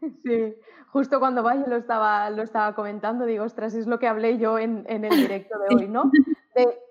[0.00, 0.54] Sí,
[0.92, 4.58] justo cuando Valle lo estaba, lo estaba comentando, digo, ostras, es lo que hablé yo
[4.58, 6.10] en, en el directo de hoy, ¿no?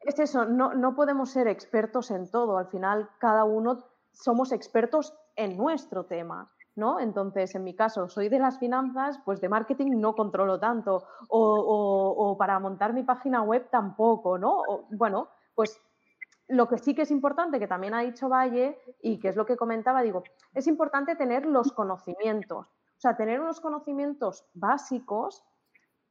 [0.00, 5.14] es eso, no, no podemos ser expertos en todo, al final cada uno somos expertos
[5.34, 6.50] en nuestro tema.
[6.76, 7.00] ¿no?
[7.00, 12.36] Entonces, en mi caso, soy de las finanzas, pues de marketing no controlo tanto, o,
[12.38, 14.62] para montar mi página web tampoco, ¿no?
[14.90, 15.80] bueno, pues
[16.48, 19.46] lo que sí que es importante, que también ha dicho Valle, y que es lo
[19.46, 20.22] que comentaba, digo,
[20.54, 22.66] es importante tener los conocimientos,
[22.96, 25.44] o sea, tener unos conocimientos básicos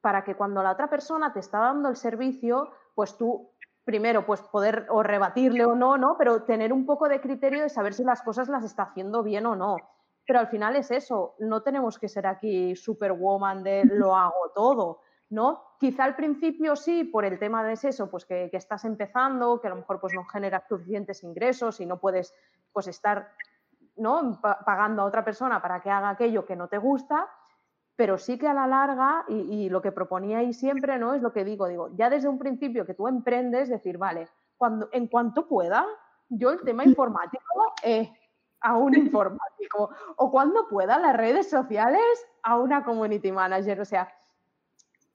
[0.01, 3.51] para que cuando la otra persona te está dando el servicio, pues tú
[3.85, 6.17] primero, pues poder o rebatirle o no, ¿no?
[6.17, 9.45] Pero tener un poco de criterio de saber si las cosas las está haciendo bien
[9.45, 9.77] o no.
[10.25, 15.01] Pero al final es eso, no tenemos que ser aquí superwoman de lo hago todo,
[15.29, 15.63] ¿no?
[15.79, 19.69] Quizá al principio sí, por el tema de eso, pues que, estás empezando, que a
[19.69, 22.33] lo mejor pues no generas suficientes ingresos y no puedes
[22.73, 23.31] pues estar
[23.97, 24.39] ¿no?
[24.41, 27.29] pagando a otra persona para que haga aquello que no te gusta,
[27.95, 31.13] pero sí que a la larga, y, lo que proponía ahí siempre, ¿no?
[31.13, 34.27] Es lo que digo, digo, ya desde un principio que tú emprendes, decir, vale,
[34.57, 35.85] cuando, en cuanto pueda,
[36.27, 37.43] yo el tema informático,
[37.83, 38.11] eh,
[38.65, 42.03] a un informático o cuando pueda las redes sociales
[42.43, 43.79] a una community manager.
[43.79, 44.11] O sea,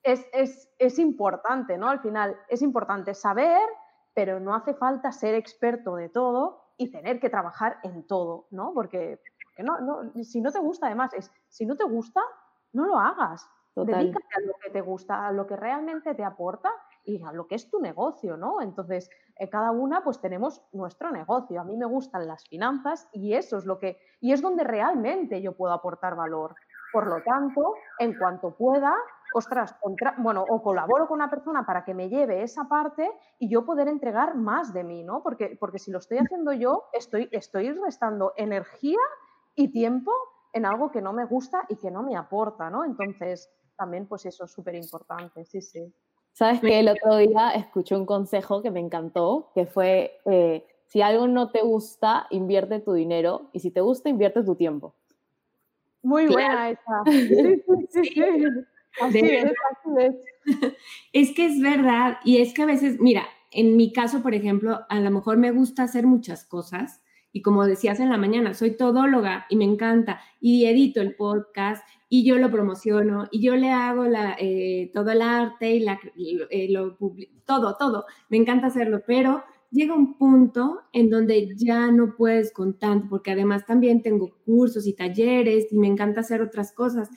[0.03, 0.25] es,
[0.79, 1.89] es, importante, ¿no?
[1.89, 3.61] Al final es importante saber,
[4.13, 8.73] pero no hace falta ser experto de todo y tener que trabajar en todo, ¿no?
[8.73, 9.19] Porque,
[9.59, 12.21] no, no, si no te gusta, además, es, si no te gusta,
[12.73, 13.49] no lo hagas.
[13.75, 16.69] Dedícate a lo que te gusta, a lo que realmente te aporta
[17.05, 18.61] y a lo que es tu negocio, ¿no?
[18.61, 21.61] Entonces, eh, cada una pues tenemos nuestro negocio.
[21.61, 25.41] A mí me gustan las finanzas y eso es lo que, y es donde realmente
[25.41, 26.55] yo puedo aportar valor.
[26.91, 28.93] Por lo tanto, en cuanto pueda,
[29.33, 29.75] ostras,
[30.17, 33.09] bueno, o colaboro con una persona para que me lleve esa parte
[33.39, 35.21] y yo poder entregar más de mí, ¿no?
[35.23, 38.99] Porque, porque si lo estoy haciendo yo, estoy, estoy restando energía
[39.55, 40.11] y tiempo
[40.53, 42.83] en algo que no me gusta y que no me aporta, ¿no?
[42.83, 45.93] Entonces, también pues eso es súper importante, sí, sí.
[46.33, 51.01] Sabes que el otro día escuché un consejo que me encantó, que fue, eh, si
[51.01, 54.93] algo no te gusta, invierte tu dinero y si te gusta, invierte tu tiempo.
[56.03, 57.03] Muy buena esa.
[57.05, 58.65] Sí, sí, sí.
[58.99, 60.15] Así es, así es.
[61.13, 64.79] Es que es verdad y es que a veces, mira, en mi caso, por ejemplo,
[64.89, 67.01] a lo mejor me gusta hacer muchas cosas
[67.33, 71.85] y como decías en la mañana, soy todóloga y me encanta y edito el podcast
[72.09, 75.99] y yo lo promociono y yo le hago la, eh, todo el arte y la,
[76.49, 76.97] eh, lo
[77.45, 78.05] todo, todo.
[78.29, 83.31] Me encanta hacerlo, pero llega un punto en donde ya no puedes con tanto, porque
[83.31, 87.09] además también tengo cursos y talleres y me encanta hacer otras cosas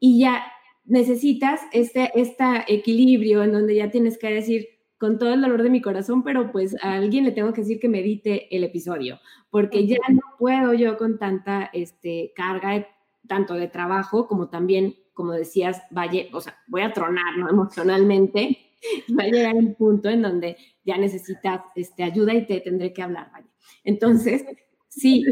[0.00, 0.42] y ya
[0.84, 4.68] necesitas este, este equilibrio en donde ya tienes que decir,
[4.98, 7.80] con todo el dolor de mi corazón, pero pues a alguien le tengo que decir
[7.80, 9.18] que me edite el episodio,
[9.50, 12.86] porque ya no puedo yo con tanta este, carga
[13.26, 17.50] tanto de trabajo como también, como decías, vaya, o sea, voy a tronar ¿no?
[17.50, 18.58] emocionalmente,
[19.18, 23.02] va a llegar un punto en donde ya necesitas este, ayuda y te tendré que
[23.02, 23.48] hablar, vaya.
[23.84, 24.44] Entonces,
[24.88, 25.24] sí.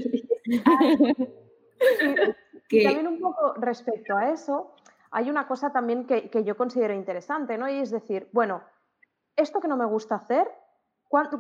[2.69, 2.85] que...
[2.85, 4.75] También un poco respecto a eso,
[5.13, 7.69] hay una cosa también que, yo considero interesante, ¿no?
[7.69, 8.63] Y es decir, bueno,
[9.37, 10.51] esto que no me gusta hacer,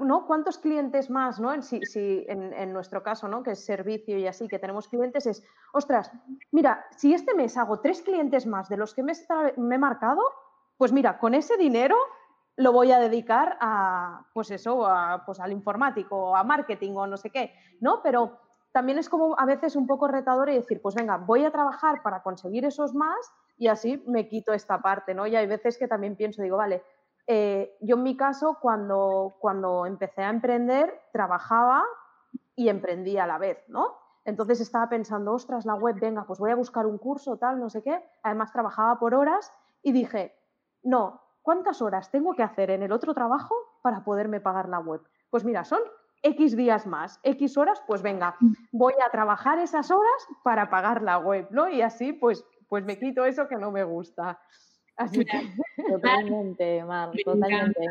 [0.01, 0.27] ¿no?
[0.27, 1.55] ¿Cuántos clientes más, ¿no?
[1.55, 1.81] En, si,
[2.29, 3.43] en, nuestro caso, ¿no?
[3.43, 5.43] Que es servicio y así, que tenemos clientes, es,
[5.73, 6.12] ostras,
[6.51, 10.20] mira, si este mes hago tres clientes más de los que me, he marcado,
[10.77, 11.97] pues mira, con ese dinero
[12.57, 17.16] lo voy a dedicar a, pues eso, a, pues al informático, a marketing o no
[17.16, 18.03] sé qué, ¿no?
[18.03, 18.39] Pero
[18.73, 22.03] también es como a veces un poco retador y decir, pues venga, voy a trabajar
[22.03, 25.24] para conseguir esos más y así me quito esta parte, ¿no?
[25.24, 26.82] Y hay veces que también pienso, digo, vale,
[27.28, 31.84] eh, yo en mi caso, cuando, cuando empecé a emprender, trabajaba
[32.56, 33.94] y emprendía a la vez, ¿no?
[34.24, 37.70] Entonces estaba pensando, ostras, la web, venga, pues voy a buscar un curso, tal, no
[37.70, 38.02] sé qué.
[38.24, 40.34] Además trabajaba por horas y dije,
[40.82, 45.02] no, ¿cuántas horas tengo que hacer en el otro trabajo para poderme pagar la web?
[45.30, 45.82] Pues mira, son
[46.22, 48.36] X días más, X horas, pues venga,
[48.72, 51.68] voy a trabajar esas horas para pagar la web, ¿no?
[51.68, 54.41] Y así, pues, pues me quito eso que no me gusta.
[54.97, 55.31] Así que...
[55.91, 57.85] Totalmente, Mar, totalmente.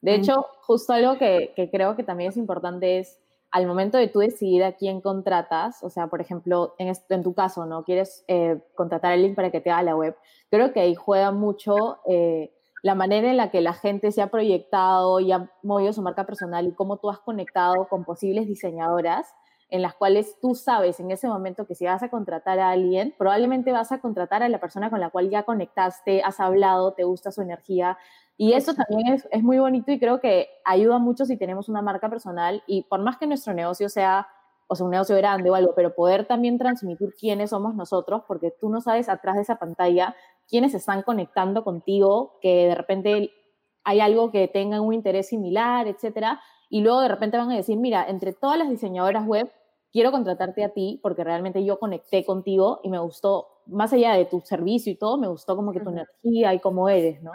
[0.00, 3.18] De hecho, justo algo que, creo que también es importante es
[3.50, 7.34] al momento de tú decidir a quién contratas, o sea, por ejemplo, en, en tu
[7.34, 7.82] caso, ¿no?
[7.82, 10.16] Quieres eh, contratar el link para que te haga la web.
[10.52, 12.52] Creo que ahí juega mucho eh,
[12.84, 16.26] la manera en la que la gente se ha proyectado y ha movido su marca
[16.26, 19.34] personal y cómo tú has conectado con posibles diseñadoras
[19.70, 23.14] en las cuales tú sabes en ese momento que si vas a contratar a alguien,
[23.18, 27.04] probablemente vas a contratar a la persona con la cual ya conectaste, has hablado, te
[27.04, 27.98] gusta su energía.
[28.38, 31.82] Y eso también es, es muy bonito y creo que ayuda mucho si tenemos una
[31.82, 34.28] marca personal y por más que nuestro negocio sea,
[34.68, 38.50] o sea, un negocio grande o algo, pero poder también transmitir quiénes somos nosotros, porque
[38.50, 40.14] tú no sabes atrás de esa pantalla
[40.48, 43.30] quiénes están conectando contigo, que de repente
[43.84, 46.40] hay algo que tengan un interés similar, etcétera,
[46.70, 49.50] y luego de repente van a decir, mira, entre todas las diseñadoras web,
[49.92, 54.24] quiero contratarte a ti porque realmente yo conecté contigo y me gustó, más allá de
[54.24, 57.32] tu servicio y todo, me gustó como que tu energía y cómo eres, ¿no?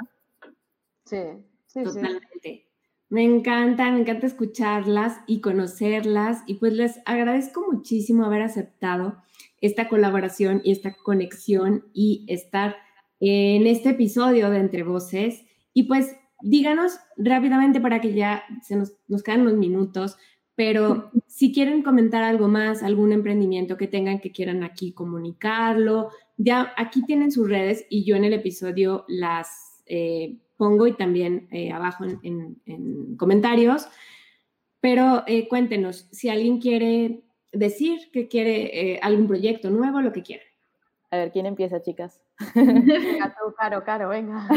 [1.05, 1.21] Sí,
[1.67, 2.69] sí, Totalmente.
[3.09, 9.17] Me encanta, me encanta escucharlas y conocerlas y pues les agradezco muchísimo haber aceptado
[9.61, 12.75] esta colaboración y esta conexión y estar
[13.19, 15.45] en este episodio de Entre Voces.
[15.75, 20.17] Y pues díganos rápidamente para que ya se nos, nos quedan unos minutos,
[20.55, 26.73] pero si quieren comentar algo más, algún emprendimiento que tengan que quieran aquí comunicarlo, ya
[26.77, 31.71] aquí tienen sus redes y yo en el episodio las eh, pongo y también eh,
[31.71, 33.87] abajo en, comentarios.
[34.79, 40.43] Pero eh, cuéntenos si alguien quiere decir que quiere algún proyecto nuevo, lo que quiera.
[41.09, 42.19] A ver, ¿quién empieza, chicas?
[42.55, 44.47] Venga, caro, caro, venga.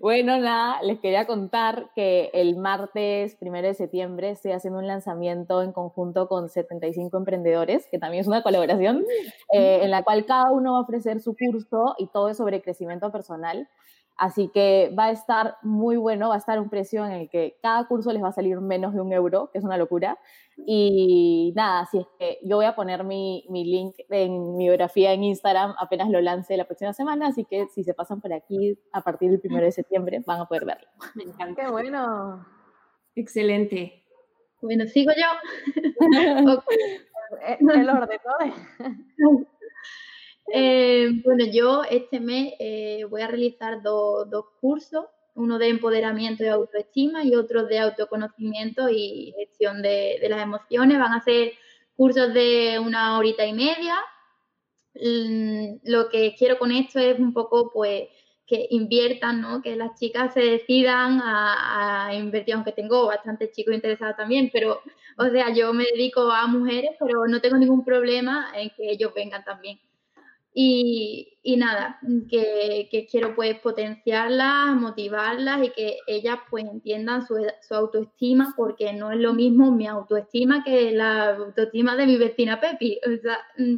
[0.00, 5.62] bueno, nada, les quería contar que el martes 1 de septiembre estoy haciendo un lanzamiento
[5.62, 9.04] en conjunto con 75 emprendedores, que también es una colaboración,
[9.52, 12.62] eh, en la cual cada uno va a ofrecer su curso y todo es sobre
[12.62, 13.68] crecimiento personal.
[14.16, 17.56] Así que va a estar muy bueno, va a estar un precio en el que
[17.60, 20.18] cada curso les va a salir menos de un euro, que es una locura.
[20.56, 25.12] Y nada, así es que yo voy a poner mi, mi, link en mi biografía
[25.12, 28.78] en Instagram apenas lo lance la próxima semana, así que si se pasan por aquí
[28.92, 30.86] a partir del 1 de septiembre van a poder verlo.
[31.16, 31.62] Me encanta.
[31.62, 32.46] ¡Qué bueno!
[33.16, 34.04] Excelente.
[34.62, 35.26] Bueno, sigo yo.
[37.46, 38.20] El orden,
[39.18, 39.46] ¿no?
[40.52, 46.48] Eh, bueno, yo este mes eh, voy a realizar dos cursos, uno de empoderamiento y
[46.48, 50.98] autoestima y otro de autoconocimiento y gestión de, las emociones.
[50.98, 51.52] Van a ser
[51.96, 53.96] cursos de una horita y media.
[54.94, 58.08] Mm, lo que quiero con esto es un poco, pues,
[58.46, 59.62] que inviertan, ¿no?
[59.62, 64.82] que las chicas se decidan a, a, invertir, aunque tengo bastantes chicos interesados también, pero,
[65.16, 69.14] o sea, yo me dedico a mujeres, pero no tengo ningún problema en que ellos
[69.14, 69.80] vengan también.
[70.56, 71.98] Y, y nada,
[72.30, 78.92] que, que, quiero pues potenciarlas, motivarlas y que ellas pues entiendan su, su, autoestima, porque
[78.92, 83.00] no es lo mismo mi autoestima que la autoestima de mi vecina Pepi.
[83.04, 83.74] O sea, mm,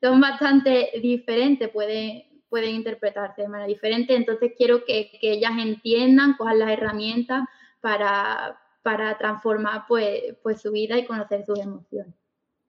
[0.00, 4.16] son bastante diferentes, pueden, pueden interpretarse de manera diferente.
[4.16, 7.44] Entonces quiero que, que ellas entiendan cuáles las herramientas
[7.80, 12.14] para, para transformar pues, pues su vida y conocer sus emociones.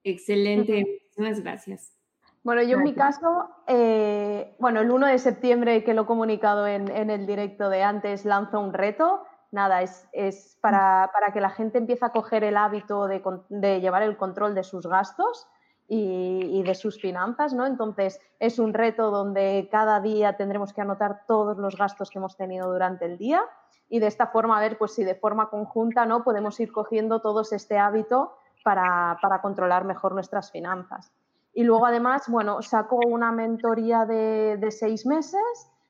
[0.04, 1.97] Excelente, muchas gracias.
[2.48, 6.66] Bueno, yo en mi caso, eh, bueno, el 1 de septiembre que lo he comunicado
[6.66, 9.22] en, el directo de antes, lanzo un reto.
[9.50, 13.82] Nada, es, es para, para, que la gente empiece a coger el hábito de, de
[13.82, 15.46] llevar el control de sus gastos
[15.88, 17.66] y, y, de sus finanzas, ¿no?
[17.66, 22.38] Entonces, es un reto donde cada día tendremos que anotar todos los gastos que hemos
[22.38, 23.42] tenido durante el día
[23.90, 26.24] y de esta forma, a ver, pues si de forma conjunta, ¿no?
[26.24, 31.12] Podemos ir cogiendo todos este hábito para, para controlar mejor nuestras finanzas.
[31.52, 35.42] Y luego además, bueno, saco una mentoría de, seis meses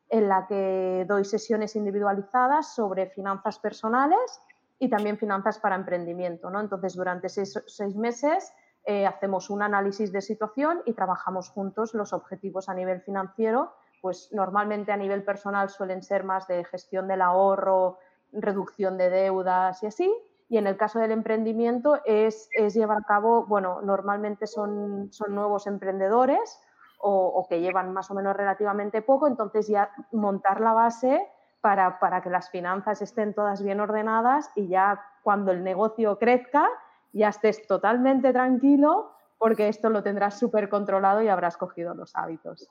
[0.09, 4.41] en la que doy sesiones individualizadas sobre finanzas personales
[4.79, 6.49] y también finanzas para emprendimiento.
[6.51, 6.61] ¿no?
[6.61, 7.57] Entonces, durante seis,
[7.97, 8.53] meses
[8.85, 13.75] eh, hacemos un análisis de situación y trabajamos juntos los objetivos a nivel financiero.
[14.01, 17.99] Pues normalmente a nivel personal suelen ser más de gestión del ahorro,
[18.33, 20.13] reducción de deudas y así
[20.49, 25.67] y en el caso del emprendimiento es, llevar a cabo, bueno, normalmente son, son nuevos
[25.67, 26.61] emprendedores
[27.01, 31.29] o, o, que llevan más o menos relativamente poco, entonces ya montar la base
[31.61, 36.69] para, para que las finanzas estén todas bien ordenadas y ya cuando el negocio crezca
[37.13, 42.69] ya estés totalmente tranquilo porque esto lo tendrás súper controlado y habrás cogido los hábitos.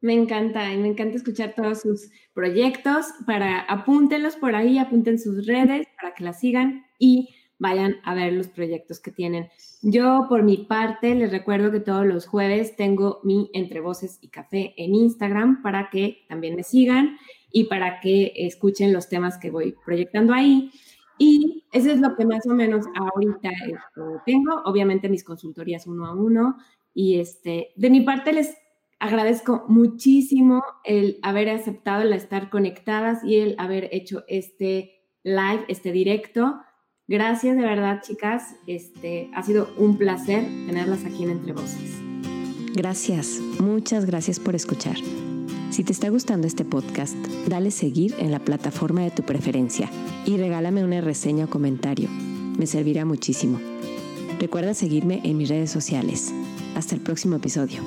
[0.00, 3.06] Me encanta y me encanta escuchar todos sus proyectos.
[3.26, 7.28] Para apúntenlos por ahí, apunten sus redes para que las sigan y
[7.58, 9.48] vayan a ver los proyectos que tienen.
[9.82, 14.28] Yo, por mi parte, les recuerdo que todos los jueves tengo mi Entre Voces y
[14.28, 17.18] Café en Instagram para que también me sigan
[17.52, 20.70] y para que escuchen los temas que voy proyectando ahí.
[21.18, 24.62] Y eso es lo que más o menos ahorita este, tengo.
[24.64, 26.56] Obviamente mis consultorías uno a uno.
[26.94, 28.56] Y este, de mi parte les
[29.00, 35.90] agradezco muchísimo el haber aceptado el estar conectadas y el haber hecho este live, este
[35.90, 36.60] directo.
[37.08, 38.54] Gracias de verdad, chicas.
[38.66, 41.98] Este, ha sido un placer tenerlas aquí en Entre Voces.
[42.74, 44.96] Gracias, muchas gracias por escuchar.
[45.70, 47.16] Si te está gustando este podcast,
[47.48, 49.88] dale seguir en la plataforma de tu preferencia
[50.26, 52.08] y regálame una reseña o comentario.
[52.58, 53.58] Me servirá muchísimo.
[54.38, 56.32] Recuerda seguirme en mis redes sociales.
[56.76, 57.82] Hasta el próximo episodio.